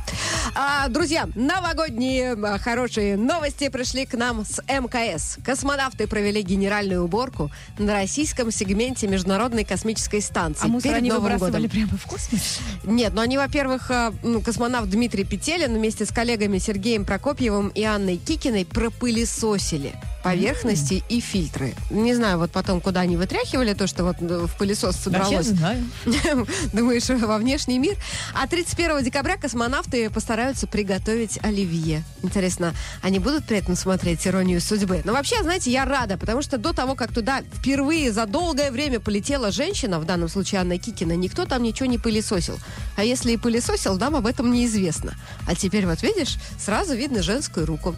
А, 0.57 0.89
друзья, 0.89 1.29
новогодние 1.35 2.35
а, 2.35 2.59
хорошие 2.59 3.17
новости 3.17 3.69
пришли 3.69 4.07
к 4.07 4.15
нам 4.15 4.45
с 4.45 4.63
МКС. 4.69 5.39
Космонавты 5.45 6.07
провели 6.07 6.43
генеральную 6.43 7.03
уборку 7.05 7.51
на 7.77 7.93
российском 7.95 8.53
сегменте 8.53 9.09
Международной 9.09 9.65
космической 9.65 10.21
станции 10.21 10.67
А 10.67 10.69
мусор 10.69 10.91
перед 10.93 10.99
они 10.99 11.11
Новым 11.11 11.39
годом. 11.39 11.69
прямо 11.69 11.97
в 11.99 12.05
космос? 12.07 12.61
Нет, 12.85 13.13
ну 13.15 13.21
они, 13.21 13.37
во-первых, 13.37 13.91
а, 13.91 14.13
ну, 14.23 14.41
космонавт 14.41 14.89
Дмитрий 14.89 15.25
Петелин 15.25 15.75
вместе 15.75 16.07
с 16.07 16.11
коллегами 16.11 16.59
Сергеем 16.59 17.05
Прокопьевым 17.05 17.69
и 17.71 17.83
Анной 17.83 18.17
Кикиной 18.17 18.65
пропылесосили 18.65 19.93
поверхности 20.25 21.05
и 21.11 21.21
фильтры. 21.21 21.75
Не 21.91 22.15
знаю, 22.15 22.39
вот 22.39 22.51
потом, 22.51 22.81
куда 22.81 23.01
они 23.01 23.19
вытряхивали 23.19 23.75
то, 23.75 23.87
что 23.87 24.05
вот 24.05 24.17
э, 24.21 24.47
в 24.47 24.57
пылесос 24.57 24.97
собралось. 24.97 25.49
знаю. 25.49 25.85
Думаешь, 26.73 27.09
во 27.11 27.37
внешний 27.37 27.79
мир? 27.79 27.95
А 28.33 28.47
31 28.47 29.05
декабря 29.05 29.37
космонавты 29.37 30.09
постараются 30.09 30.67
приготовить 30.67 31.39
оливье. 31.43 32.03
Интересно, 32.23 32.73
они 33.03 33.19
будут 33.19 33.45
при 33.45 33.59
этом 33.59 33.77
смотреть 33.77 34.27
«Иронию 34.27 34.63
судьбы»? 34.63 35.03
Но 35.05 35.13
вообще, 35.13 35.43
знаете, 35.43 35.71
я 35.71 35.85
рада, 35.85 36.17
потому 36.17 36.41
что 36.41 36.57
до 36.57 36.73
того, 36.73 36.95
как 36.95 37.13
туда 37.13 37.43
впервые 37.53 38.11
за 38.11 38.25
долгое 38.25 38.71
время 38.71 39.01
полетела 39.01 39.53
женщина, 39.53 40.01
в 40.01 40.07
данном 40.07 40.31
случае 40.31 40.63
Анна 40.63 40.79
Кикина, 40.79 41.13
никто 41.13 41.45
там 41.45 41.63
ничего 41.63 41.87
не 41.87 41.99
пылесосил. 41.99 42.59
А 42.97 43.05
если 43.05 43.33
и 43.33 43.37
пылесосил, 43.37 43.99
нам 43.99 44.17
об 44.17 44.27
этом 44.27 44.51
неизвестно. 44.51 45.13
А 45.47 45.55
теперь 45.55 45.85
вот 45.85 46.03
видишь, 46.03 46.39
сразу 46.59 46.95
видно 46.95 47.23
женскую 47.23 47.67
руку. 47.67 47.95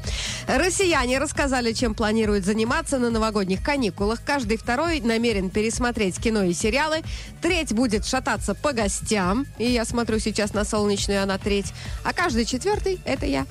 Россияне 0.49 1.19
рассказали, 1.19 1.73
чем 1.73 1.95
планируют 1.95 2.15
заниматься 2.44 2.98
на 2.98 3.11
новогодних 3.11 3.62
каникулах. 3.62 4.20
Каждый 4.24 4.57
второй 4.57 5.00
намерен 5.00 5.50
пересмотреть 5.50 6.18
кино 6.18 6.42
и 6.42 6.52
сериалы. 6.52 7.02
Треть 7.42 7.72
будет 7.72 8.07
шататься 8.07 8.55
по 8.55 8.72
гостям. 8.72 9.46
И 9.59 9.70
я 9.70 9.85
смотрю 9.85 10.18
сейчас 10.18 10.55
на 10.55 10.64
солнечную, 10.64 11.22
она 11.22 11.38
треть. 11.38 11.72
А 12.05 12.12
каждый 12.12 12.44
четвертый— 12.44 13.00
это 13.05 13.26
я. 13.26 13.46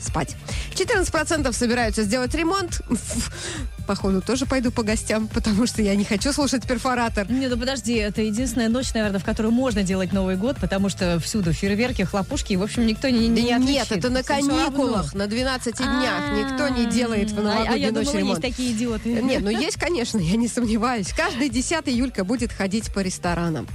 Спать. 0.00 0.36
14% 0.74 1.52
собираются 1.52 2.02
сделать 2.04 2.34
ремонт. 2.34 2.80
Походу, 3.86 4.20
тоже 4.20 4.44
пойду 4.44 4.70
по 4.70 4.82
гостям, 4.82 5.28
потому 5.28 5.66
что 5.66 5.80
я 5.80 5.94
не 5.96 6.04
хочу 6.04 6.32
слушать 6.32 6.66
перфоратор. 6.66 7.30
Не, 7.30 7.48
ну 7.48 7.56
подожди, 7.56 7.94
это 7.94 8.20
единственная 8.20 8.68
ночь, 8.68 8.92
наверное, 8.92 9.18
в 9.18 9.24
которой 9.24 9.50
можно 9.50 9.82
делать 9.82 10.12
Новый 10.12 10.36
год, 10.36 10.58
потому 10.60 10.90
что 10.90 11.18
всюду 11.20 11.52
фейерверки, 11.54 12.02
хлопушки, 12.02 12.52
и, 12.52 12.56
в 12.56 12.62
общем, 12.62 12.86
никто 12.86 13.08
не, 13.08 13.28
не 13.28 13.42
Нет, 13.42 13.62
отвечает. 13.62 13.92
это 13.92 14.10
на 14.10 14.22
каникулах, 14.22 15.14
на 15.14 15.26
12 15.26 15.76
днях. 15.76 16.22
Никто 16.32 16.68
не 16.68 16.86
делает 16.86 17.30
в 17.30 17.38
А- 17.38 17.42
новогоднюю 17.42 17.74
А 17.74 17.76
я 17.78 17.92
ночь 17.92 18.12
ремонт. 18.12 18.42
есть 18.44 18.56
такие 18.56 18.72
идиоты. 18.72 19.08
Нет, 19.22 19.42
ну 19.42 19.48
есть, 19.50 19.78
конечно, 19.78 20.18
я 20.18 20.36
не 20.36 20.48
сомневаюсь. 20.48 21.08
Каждый 21.16 21.48
десятый 21.48 21.94
Юлька 21.94 22.24
будет 22.24 22.52
ходить 22.52 22.92
по 22.92 23.00
ресторанам. 23.00 23.66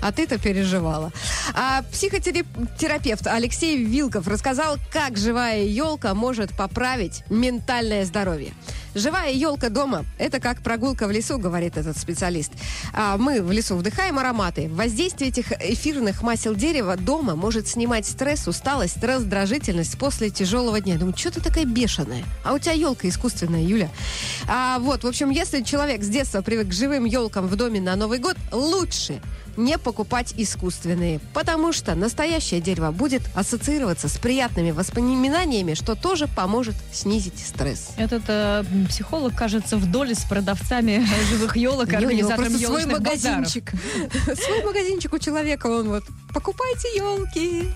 А 0.00 0.12
ты-то 0.12 0.38
переживала. 0.38 1.12
А 1.54 1.82
психотерапевт 1.90 3.26
Алексей 3.26 3.84
Вилков 3.84 4.28
рассказал, 4.28 4.76
как 4.92 5.16
живая 5.16 5.62
елка 5.62 6.14
может 6.14 6.56
поправить 6.56 7.24
ментальное 7.30 8.04
здоровье. 8.04 8.52
Живая 8.94 9.32
елка 9.32 9.68
дома– 9.68 10.04
это 10.18 10.40
как 10.40 10.62
прогулка 10.62 11.06
в 11.06 11.10
лесу, 11.10 11.38
говорит 11.38 11.76
этот 11.76 11.98
специалист. 11.98 12.52
А 12.92 13.16
мы 13.16 13.42
в 13.42 13.52
лесу 13.52 13.76
вдыхаем 13.76 14.18
ароматы. 14.18 14.68
Воздействие 14.68 15.30
этих 15.30 15.52
эфирных 15.52 16.22
масел 16.22 16.54
дерева 16.54 16.96
дома 16.96 17.34
может 17.34 17.68
снимать 17.68 18.06
стресс, 18.06 18.48
усталость, 18.48 19.02
раздражительность 19.02 19.98
после 19.98 20.30
тяжелого 20.30 20.80
дня. 20.80 20.94
Я 20.94 21.00
думаю, 21.00 21.16
что 21.16 21.30
ты 21.30 21.40
такая 21.40 21.64
бешеная? 21.64 22.24
А 22.44 22.54
у 22.54 22.58
тебя 22.58 22.72
елка 22.72 23.08
искусственная, 23.08 23.62
Юля. 23.62 23.90
А 24.48 24.78
вот, 24.78 25.04
в 25.04 25.06
общем, 25.06 25.30
если 25.30 25.62
человек 25.62 26.02
с 26.02 26.08
детства 26.08 26.42
привык 26.42 26.68
к 26.68 26.72
живым 26.72 27.04
елкам 27.04 27.46
в 27.46 27.56
доме 27.56 27.80
на 27.80 27.96
Новый 27.96 28.18
год, 28.18 28.36
лучше 28.52 29.20
не 29.58 29.76
покупать 29.76 30.32
искусственные, 30.36 31.20
потому 31.34 31.72
что 31.72 31.94
настоящее 31.94 32.60
дерево 32.60 32.92
будет 32.92 33.22
ассоциироваться 33.34 34.08
с 34.08 34.16
приятными 34.16 34.70
воспоминаниями, 34.70 35.74
что 35.74 35.94
тоже 35.94 36.28
поможет 36.28 36.76
снизить 36.92 37.38
стресс. 37.38 37.90
Этот 37.96 38.22
э, 38.28 38.64
психолог, 38.88 39.34
кажется, 39.34 39.76
в 39.76 39.90
доле 39.90 40.14
с 40.14 40.24
продавцами 40.24 41.06
живых 41.30 41.56
елок, 41.56 41.92
организатором 41.92 42.50
свой 42.50 42.60
елочных 42.60 43.00
базаров. 43.00 43.38
магазинчик. 43.38 43.72
Свой 44.44 44.64
магазинчик 44.64 45.12
у 45.12 45.18
человека, 45.18 45.66
он 45.66 45.88
вот, 45.88 46.04
покупайте 46.32 46.88
елки. 46.96 47.68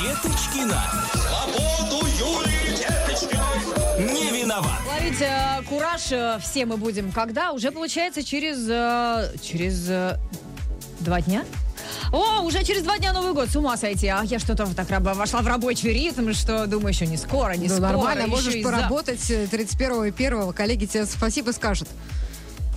Деточкина. 0.00 0.82
Свободу 1.12 2.06
Юлии 2.18 2.76
Деточкиной. 2.76 4.14
Не 4.14 4.42
виноват. 4.42 4.78
Ловить 4.86 5.20
э, 5.20 5.60
кураж 5.68 6.12
э, 6.12 6.38
все 6.40 6.66
мы 6.66 6.76
будем. 6.76 7.10
Когда? 7.10 7.52
Уже 7.52 7.72
получается 7.72 8.22
через... 8.22 8.68
э, 8.68 9.32
через 9.42 9.88
э, 9.88 10.16
два 11.00 11.20
дня? 11.20 11.44
О, 12.12 12.42
уже 12.42 12.64
через 12.64 12.82
два 12.82 12.98
дня 12.98 13.12
Новый 13.12 13.34
год, 13.34 13.50
с 13.50 13.56
ума 13.56 13.76
сойти. 13.76 14.06
А 14.08 14.22
я 14.24 14.38
что-то 14.38 14.66
так 14.74 14.88
вошла 15.14 15.40
в 15.42 15.46
рабочий 15.46 15.92
ритм, 15.92 16.32
что 16.32 16.66
думаю, 16.66 16.88
еще 16.90 17.06
не 17.06 17.16
скоро, 17.16 17.52
не 17.52 17.68
Ну, 17.68 17.74
скоро. 17.74 17.88
нормально, 17.92 18.26
можешь 18.26 18.62
поработать 18.62 19.30
э, 19.30 19.46
31 19.50 20.04
и 20.04 20.08
1 20.10 20.52
коллеги 20.52 20.86
тебе 20.86 21.06
спасибо 21.06 21.50
скажут. 21.52 21.88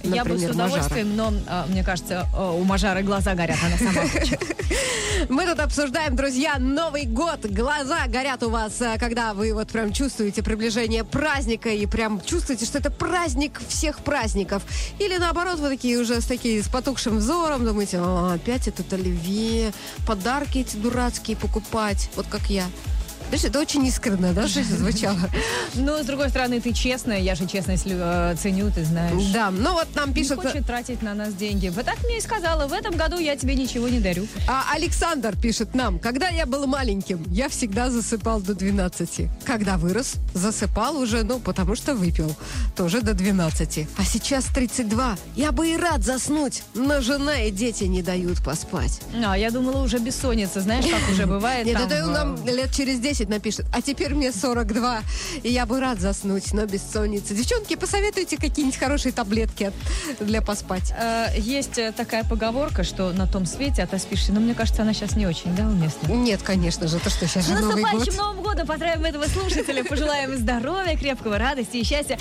Я 0.03 0.23
бы 0.23 0.37
с 0.37 0.41
Например, 0.41 0.51
удовольствием, 0.51 1.15
но 1.15 1.33
э, 1.47 1.63
мне 1.67 1.83
кажется, 1.83 2.27
у 2.35 2.63
Мажары 2.63 3.03
глаза 3.03 3.33
горят, 3.33 3.57
она 3.63 3.77
сама. 3.77 4.07
Мы 5.29 5.45
тут 5.45 5.59
обсуждаем, 5.59 6.15
друзья, 6.15 6.57
Новый 6.57 7.05
год. 7.05 7.45
Глаза 7.45 8.07
горят 8.07 8.43
у 8.43 8.49
вас, 8.49 8.81
э, 8.81 8.97
когда 8.97 9.33
вы 9.33 9.53
вот 9.53 9.69
прям 9.69 9.93
чувствуете 9.93 10.41
приближение 10.43 11.03
праздника 11.03 11.69
и 11.69 11.85
прям 11.85 12.21
чувствуете, 12.21 12.65
что 12.65 12.79
это 12.79 12.89
праздник 12.89 13.61
всех 13.67 13.99
праздников. 13.99 14.63
Или 14.99 15.17
наоборот, 15.17 15.59
вы 15.59 15.69
такие 15.69 15.99
уже 15.99 16.21
с 16.21 16.25
таким 16.25 16.63
с 16.63 16.67
потухшим 16.67 17.17
взором 17.17 17.65
думаете, 17.65 17.97
«А, 17.99 18.33
опять 18.33 18.67
этот 18.67 18.91
оливье, 18.93 19.73
подарки 20.07 20.59
эти 20.59 20.75
дурацкие 20.75 21.37
покупать, 21.37 22.09
вот 22.15 22.27
как 22.27 22.49
я. 22.49 22.65
Знаешь, 23.31 23.45
это 23.45 23.59
очень 23.61 23.85
искренне, 23.85 24.33
да, 24.33 24.45
что 24.45 24.61
звучало? 24.61 25.17
Но, 25.75 26.03
с 26.03 26.05
другой 26.05 26.29
стороны, 26.29 26.59
ты 26.59 26.73
честная, 26.73 27.19
я 27.21 27.33
же 27.33 27.47
честность 27.47 27.85
э, 27.87 28.35
ценю, 28.37 28.69
ты 28.71 28.83
знаешь. 28.83 29.23
Да, 29.33 29.51
ну 29.51 29.71
вот 29.71 29.87
нам 29.95 30.09
Не 30.09 30.15
пишет... 30.15 30.35
хочет 30.35 30.65
тратить 30.67 31.01
на 31.01 31.13
нас 31.13 31.33
деньги. 31.33 31.69
Вот 31.69 31.85
так 31.85 32.03
мне 32.03 32.17
и 32.17 32.21
сказала, 32.21 32.67
в 32.67 32.73
этом 32.73 32.97
году 32.97 33.17
я 33.19 33.37
тебе 33.37 33.55
ничего 33.55 33.87
не 33.87 34.01
дарю. 34.01 34.27
А 34.49 34.65
Александр 34.73 35.37
пишет 35.37 35.73
нам, 35.75 35.97
когда 35.97 36.27
я 36.27 36.45
был 36.45 36.67
маленьким, 36.67 37.23
я 37.31 37.47
всегда 37.47 37.89
засыпал 37.89 38.41
до 38.41 38.53
12. 38.53 39.29
Когда 39.45 39.77
вырос, 39.77 40.15
засыпал 40.33 40.97
уже, 40.97 41.23
ну, 41.23 41.39
потому 41.39 41.77
что 41.77 41.95
выпил. 41.95 42.35
Тоже 42.75 43.01
до 43.01 43.13
12. 43.13 43.87
А 43.97 44.03
сейчас 44.03 44.43
32. 44.53 45.15
Я 45.37 45.53
бы 45.53 45.69
и 45.69 45.77
рад 45.77 46.03
заснуть, 46.03 46.63
но 46.73 46.99
жена 46.99 47.43
и 47.43 47.51
дети 47.51 47.85
не 47.85 48.01
дают 48.01 48.43
поспать. 48.43 48.99
А, 49.25 49.37
я 49.37 49.51
думала, 49.51 49.81
уже 49.81 49.99
бессонница, 49.99 50.59
знаешь, 50.59 50.83
как 50.85 51.09
уже 51.09 51.25
бывает. 51.27 51.65
Нет, 51.65 51.79
это 51.79 51.95
э, 51.95 52.05
нам 52.05 52.35
лет 52.45 52.73
через 52.73 52.99
10 52.99 53.20
напишет. 53.29 53.65
А 53.73 53.81
теперь 53.81 54.13
мне 54.13 54.31
42, 54.31 55.01
и 55.43 55.49
я 55.49 55.65
бы 55.65 55.79
рад 55.79 55.99
заснуть, 55.99 56.53
но 56.53 56.65
бессонница. 56.65 57.34
Девчонки, 57.34 57.75
посоветуйте 57.75 58.38
какие-нибудь 58.38 58.77
хорошие 58.79 59.12
таблетки 59.12 59.65
от- 59.65 60.25
для 60.27 60.41
поспать. 60.41 60.93
э, 60.97 61.27
Есть 61.38 61.77
э, 61.77 61.91
такая 61.91 62.23
поговорка, 62.23 62.84
что 62.84 63.12
на 63.13 63.27
том 63.27 63.45
свете 63.45 63.84
отоспишься. 63.84 64.31
Но 64.34 64.39
мне 64.39 64.53
кажется, 64.53 64.81
она 64.81 64.93
сейчас 64.93 65.15
не 65.15 65.25
очень, 65.27 65.55
да, 65.55 65.63
уместна? 65.63 66.07
Нет, 66.12 66.41
конечно 66.43 66.88
же, 66.88 66.99
то 66.99 67.10
что 67.10 67.27
сейчас 67.27 67.45
же 67.47 67.53
Новый 67.53 67.81
год. 67.81 67.81
наступающим 67.84 68.15
Новым 68.17 68.43
годом 68.43 68.67
поздравим 68.67 69.05
этого 69.05 69.25
слушателя, 69.27 69.84
пожелаем 69.84 70.36
здоровья, 70.38 70.97
крепкого 70.97 71.38
радости 71.38 71.77
и 71.77 71.84
счастья. 71.84 72.17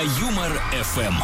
На 0.00 0.04
Юмор 0.18 0.50
ФМ. 0.72 1.14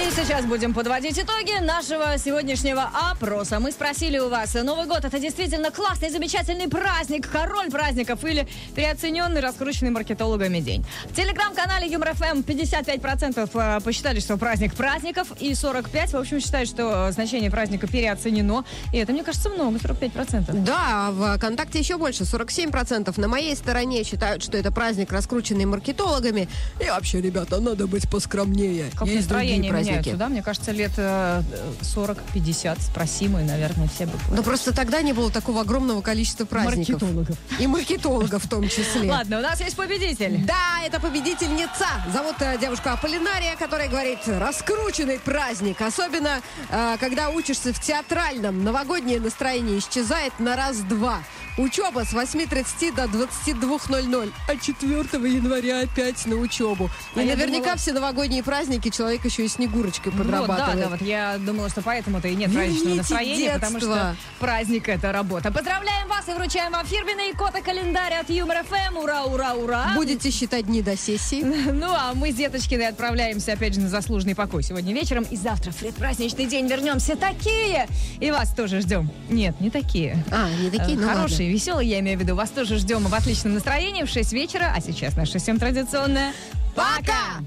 И 0.00 0.10
сейчас 0.14 0.44
будем 0.44 0.72
подводить 0.72 1.18
итоги 1.18 1.58
нашего 1.60 2.16
сегодняшнего 2.16 2.88
опроса. 3.10 3.58
Мы 3.58 3.72
спросили 3.72 4.18
у 4.18 4.28
вас, 4.28 4.54
Новый 4.54 4.86
год 4.86 5.04
это 5.04 5.18
действительно 5.18 5.72
классный, 5.72 6.10
замечательный 6.10 6.68
праздник, 6.68 7.28
король 7.28 7.70
праздников 7.70 8.24
или 8.24 8.46
переоцененный, 8.76 9.40
раскрученный 9.40 9.90
маркетологами 9.90 10.60
день. 10.60 10.84
В 11.06 11.14
телеграм-канале 11.16 11.88
Юмор 11.88 12.14
ФМ 12.14 12.40
55% 12.40 13.50
э, 13.52 13.80
посчитали, 13.80 14.20
что 14.20 14.36
праздник 14.36 14.74
праздников, 14.74 15.32
и 15.40 15.52
45% 15.52 16.10
в 16.10 16.16
общем 16.16 16.40
считают, 16.40 16.68
что 16.68 17.10
значение 17.10 17.50
праздника 17.50 17.88
переоценено. 17.88 18.64
И 18.92 18.98
это, 18.98 19.12
мне 19.12 19.24
кажется, 19.24 19.50
много, 19.50 19.78
45%. 19.78 20.52
Да, 20.64 21.10
в 21.10 21.36
ВКонтакте 21.38 21.80
еще 21.80 21.96
больше, 21.96 22.22
47%. 22.22 23.20
На 23.20 23.28
моей 23.28 23.56
стороне 23.56 24.04
считают, 24.04 24.44
что 24.44 24.56
это 24.56 24.70
праздник, 24.70 25.10
раскрученный 25.10 25.64
маркетологами. 25.64 26.48
И 26.80 26.88
вообще, 26.88 27.20
ребята, 27.20 27.60
надо 27.60 27.88
быть 27.88 28.03
поскромнее. 28.10 28.90
Как 28.94 29.06
Есть 29.08 29.28
другие 29.28 29.58
настроение 29.58 29.70
праздники. 29.70 29.90
меняются, 29.90 30.16
да? 30.16 30.28
Мне 30.28 30.42
кажется, 30.42 30.70
лет 30.72 30.92
э, 30.96 31.42
40-50 31.82 32.80
спросим, 32.80 33.38
и, 33.38 33.42
наверное, 33.42 33.88
все 33.88 34.06
бы... 34.06 34.12
Но 34.30 34.42
просто 34.42 34.74
тогда 34.74 35.02
не 35.02 35.12
было 35.12 35.30
такого 35.30 35.62
огромного 35.62 36.00
количества 36.00 36.44
праздников. 36.44 37.02
Маркетологов. 37.02 37.36
И 37.58 37.66
маркетологов 37.66 38.44
в 38.44 38.48
том 38.48 38.68
числе. 38.68 39.10
Ладно, 39.10 39.38
у 39.38 39.42
нас 39.42 39.60
есть 39.60 39.76
победитель. 39.76 40.44
Да, 40.44 40.80
это 40.84 41.00
победительница. 41.00 41.86
Зовут 42.12 42.36
э, 42.40 42.58
девушка 42.60 42.92
Аполлинария, 42.92 43.56
которая 43.56 43.88
говорит, 43.88 44.18
раскрученный 44.26 45.18
праздник. 45.18 45.80
Особенно, 45.80 46.40
э, 46.70 46.96
когда 47.00 47.30
учишься 47.30 47.72
в 47.72 47.80
театральном. 47.80 48.64
Новогоднее 48.64 49.20
настроение 49.20 49.78
исчезает 49.78 50.38
на 50.38 50.56
раз-два. 50.56 51.18
Учеба 51.56 52.04
с 52.04 52.12
8.30 52.12 52.94
до 52.96 53.04
22.00. 53.04 54.32
А 54.48 54.56
4 54.56 55.34
января 55.34 55.80
опять 55.80 56.26
на 56.26 56.36
учебу. 56.36 56.90
И 57.14 57.20
А 57.20 57.24
наверняка 57.24 57.58
думала- 57.60 57.76
все 57.76 57.92
новогодние 57.94 58.42
праздники 58.42 58.90
человек 58.90 59.24
еще 59.24 59.44
и 59.44 59.48
снегурочкой 59.48 60.12
Вот, 60.12 60.18
да, 60.26 60.40
подрабатывает. 60.40 60.78
да, 60.80 60.88
вот 60.90 61.00
я 61.02 61.38
думала, 61.38 61.68
что 61.70 61.80
поэтому-то 61.82 62.28
и 62.28 62.34
нет 62.34 62.52
праздничного 62.52 62.94
настроения, 62.96 63.54
потому 63.54 63.78
что 63.78 63.86
детство. 63.88 64.16
праздник 64.40 64.88
это 64.88 65.12
работа. 65.12 65.50
Поздравляем 65.50 66.08
вас 66.08 66.28
и 66.28 66.32
вручаем 66.32 66.72
вам 66.72 66.84
фирменный 66.86 67.32
кота-календарь 67.32 68.14
от 68.14 68.28
Юмор 68.30 68.58
ФМ. 68.64 68.98
Ура, 68.98 69.24
ура, 69.24 69.54
ура! 69.54 69.92
Будете 69.94 70.30
считать 70.30 70.66
дни 70.66 70.82
до 70.82 70.96
сессии. 70.96 71.44
Ну, 71.74 71.92
а 71.92 72.12
мы 72.14 72.30
с 72.32 72.34
Деточкиной 72.36 72.88
отправляемся 72.88 73.52
опять 73.52 73.74
же 73.74 73.80
на 73.80 73.88
заслуженный 73.88 74.34
покой 74.34 74.62
сегодня 74.62 74.92
вечером. 74.94 75.24
И 75.30 75.36
завтра 75.36 75.70
в 75.70 75.76
предпраздничный 75.76 76.46
день 76.46 76.66
вернемся 76.66 77.16
такие. 77.16 77.86
И 78.20 78.30
вас 78.30 78.54
тоже 78.54 78.80
ждем. 78.80 79.10
Нет, 79.28 79.60
не 79.60 79.70
такие. 79.70 80.22
А, 80.30 80.48
не 80.50 80.70
такие, 80.70 80.96
Э, 80.98 81.00
ну 81.00 81.08
Хорошие, 81.08 81.50
веселые, 81.50 81.88
я 81.90 82.00
имею 82.00 82.18
в 82.18 82.22
виду. 82.22 82.34
Вас 82.34 82.50
тоже 82.50 82.78
ждем 82.78 83.04
в 83.04 83.14
отличном 83.14 83.54
настроении 83.54 84.02
в 84.04 84.08
6 84.08 84.32
вечера. 84.32 84.72
А 84.74 84.80
сейчас 84.80 85.16
наша 85.16 85.38
всем 85.38 85.58
традиционная. 85.58 86.32
Пока! 86.74 87.40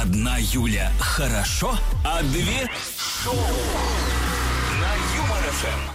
Одна 0.00 0.38
Юля 0.38 0.90
хорошо, 0.98 1.76
а 2.04 2.22
две 2.22 2.70
шоу 3.22 3.34
на 4.80 4.94
Юмор 5.16 5.42
ФМ. 5.52 5.92